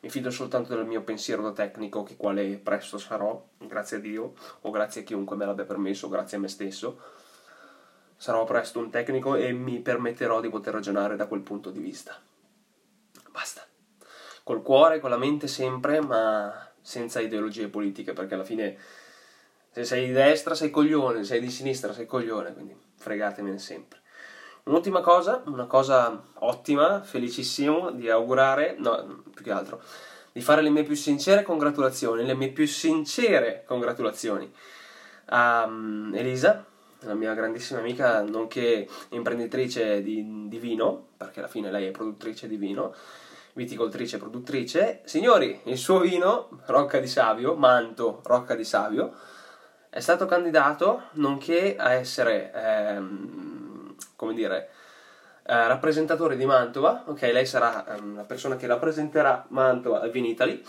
Mi 0.00 0.10
fido 0.10 0.30
soltanto 0.30 0.74
del 0.74 0.86
mio 0.86 1.02
pensiero 1.02 1.42
da 1.42 1.52
tecnico, 1.52 2.02
che 2.02 2.16
quale 2.16 2.58
presto 2.58 2.98
sarò, 2.98 3.40
grazie 3.58 3.98
a 3.98 4.00
Dio, 4.00 4.34
o 4.62 4.70
grazie 4.70 5.02
a 5.02 5.04
chiunque 5.04 5.36
me 5.36 5.46
l'abbia 5.46 5.64
permesso, 5.64 6.08
grazie 6.08 6.36
a 6.36 6.40
me 6.40 6.48
stesso 6.48 7.20
sarò 8.22 8.44
presto 8.44 8.78
un 8.78 8.88
tecnico 8.88 9.34
e 9.34 9.50
mi 9.50 9.80
permetterò 9.80 10.40
di 10.40 10.48
poter 10.48 10.74
ragionare 10.74 11.16
da 11.16 11.26
quel 11.26 11.40
punto 11.40 11.70
di 11.70 11.80
vista. 11.80 12.16
Basta. 13.32 13.66
Col 14.44 14.62
cuore, 14.62 15.00
con 15.00 15.10
la 15.10 15.16
mente 15.16 15.48
sempre, 15.48 16.00
ma 16.00 16.70
senza 16.80 17.18
ideologie 17.18 17.66
politiche, 17.66 18.12
perché 18.12 18.34
alla 18.34 18.44
fine 18.44 18.78
se 19.72 19.82
sei 19.82 20.06
di 20.06 20.12
destra 20.12 20.54
sei 20.54 20.70
coglione, 20.70 21.18
se 21.18 21.24
sei 21.24 21.40
di 21.40 21.50
sinistra 21.50 21.92
sei 21.92 22.06
coglione, 22.06 22.52
quindi 22.52 22.76
fregatemene 22.94 23.58
sempre. 23.58 24.02
Un'ultima 24.66 25.00
cosa, 25.00 25.42
una 25.46 25.66
cosa 25.66 26.22
ottima, 26.34 27.02
felicissimo 27.02 27.90
di 27.90 28.08
augurare, 28.08 28.76
no, 28.78 29.24
più 29.34 29.42
che 29.42 29.50
altro, 29.50 29.82
di 30.30 30.40
fare 30.40 30.62
le 30.62 30.70
mie 30.70 30.84
più 30.84 30.94
sincere 30.94 31.42
congratulazioni, 31.42 32.24
le 32.24 32.34
mie 32.34 32.50
più 32.50 32.68
sincere 32.68 33.64
congratulazioni 33.66 34.48
a 35.24 35.64
um, 35.66 36.12
Elisa, 36.14 36.66
la 37.04 37.14
mia 37.14 37.34
grandissima 37.34 37.80
amica, 37.80 38.22
nonché 38.22 38.88
imprenditrice 39.10 40.02
di, 40.02 40.48
di, 40.48 40.58
vino, 40.58 41.08
perché 41.16 41.40
alla 41.40 41.48
fine 41.48 41.70
lei 41.70 41.86
è 41.86 41.90
produttrice 41.90 42.46
di 42.46 42.56
vino, 42.56 42.94
viticoltrice 43.54 44.16
e 44.16 44.18
produttrice. 44.18 45.00
Signori, 45.04 45.60
il 45.64 45.78
suo 45.78 46.00
vino, 46.00 46.48
Rocca 46.66 46.98
di 46.98 47.06
Savio, 47.06 47.54
Manto 47.54 48.20
Rocca 48.24 48.54
di 48.54 48.64
Savio, 48.64 49.12
è 49.90 50.00
stato 50.00 50.26
candidato 50.26 51.08
nonché 51.12 51.76
a 51.76 51.92
essere, 51.92 52.50
ehm, 52.54 53.94
come 54.16 54.34
dire, 54.34 54.70
eh, 55.44 55.66
rappresentatore 55.66 56.36
di 56.36 56.46
Mantova. 56.46 57.04
Ok, 57.06 57.22
lei 57.22 57.46
sarà 57.46 57.96
ehm, 57.96 58.16
la 58.16 58.24
persona 58.24 58.56
che 58.56 58.66
rappresenterà 58.66 59.44
Mantova 59.48 60.00
al 60.00 60.10
Vinitali 60.10 60.64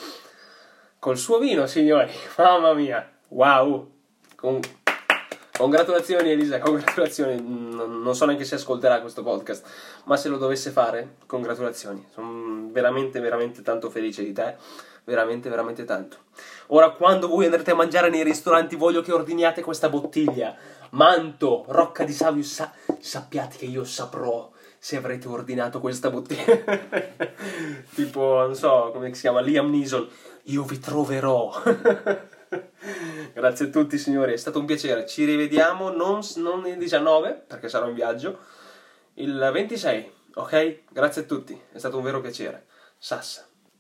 col 1.00 1.18
suo 1.18 1.38
vino, 1.38 1.68
signori. 1.68 2.12
Mamma 2.38 2.74
mia, 2.74 3.10
wow! 3.30 3.92
Con 4.36 4.60
Congratulazioni 5.56 6.32
Elisa, 6.32 6.58
congratulazioni. 6.58 7.40
Non 7.40 8.16
so 8.16 8.26
neanche 8.26 8.44
se 8.44 8.56
ascolterà 8.56 9.02
questo 9.02 9.22
podcast, 9.22 9.64
ma 10.06 10.18
se 10.18 10.28
lo 10.28 10.38
dovesse 10.38 10.72
fare, 10.72 11.18
congratulazioni. 11.28 12.08
Sono 12.12 12.70
veramente, 12.72 13.20
veramente 13.20 13.62
tanto 13.62 13.92
felice 13.92 14.24
di 14.24 14.34
te. 14.34 14.56
Veramente, 15.04 15.50
veramente 15.50 15.84
tanto. 15.84 16.18
Ora, 16.68 16.90
quando 16.92 17.28
voi 17.28 17.46
andrete 17.46 17.70
a 17.70 17.76
mangiare 17.76 18.10
nei 18.10 18.24
ristoranti, 18.24 18.76
voglio 18.76 19.02
che 19.02 19.12
ordiniate 19.12 19.62
questa 19.62 19.90
bottiglia. 19.90 20.56
Manto, 20.92 21.66
Rocca 21.68 22.04
di 22.04 22.14
Savio, 22.14 22.42
sa- 22.42 22.72
sappiate 23.00 23.58
che 23.58 23.66
io 23.66 23.84
saprò 23.84 24.50
se 24.80 24.98
avrete 24.98 25.28
ordinato 25.28 25.80
questa 25.80 26.10
bottiglia. 26.10 26.64
tipo, 27.94 28.22
non 28.40 28.56
so, 28.56 28.90
come 28.92 29.14
si 29.14 29.22
chiama, 29.22 29.42
Liam 29.42 29.70
Neeson. 29.70 30.10
Io 30.46 30.64
vi 30.64 30.80
troverò. 30.80 31.52
Grazie 33.34 33.66
a 33.68 33.70
tutti 33.70 33.98
signori, 33.98 34.34
è 34.34 34.38
stato 34.38 34.60
un 34.60 34.66
piacere. 34.66 35.06
Ci 35.06 35.26
rivediamo 35.26 35.90
non, 35.90 36.22
non 36.38 36.66
il 36.68 36.78
19 36.78 37.46
perché 37.48 37.70
sarò 37.70 37.88
in 37.88 37.96
viaggio, 37.96 38.40
il 39.16 39.50
26, 39.52 40.12
ok? 40.36 40.80
Grazie 40.90 41.24
a 41.24 41.26
tutti, 41.26 41.60
è 41.72 41.78
stato 41.78 41.98
un 41.98 42.04
vero 42.04 42.22
piacere. 42.22 42.66
Sassa. 42.98 43.48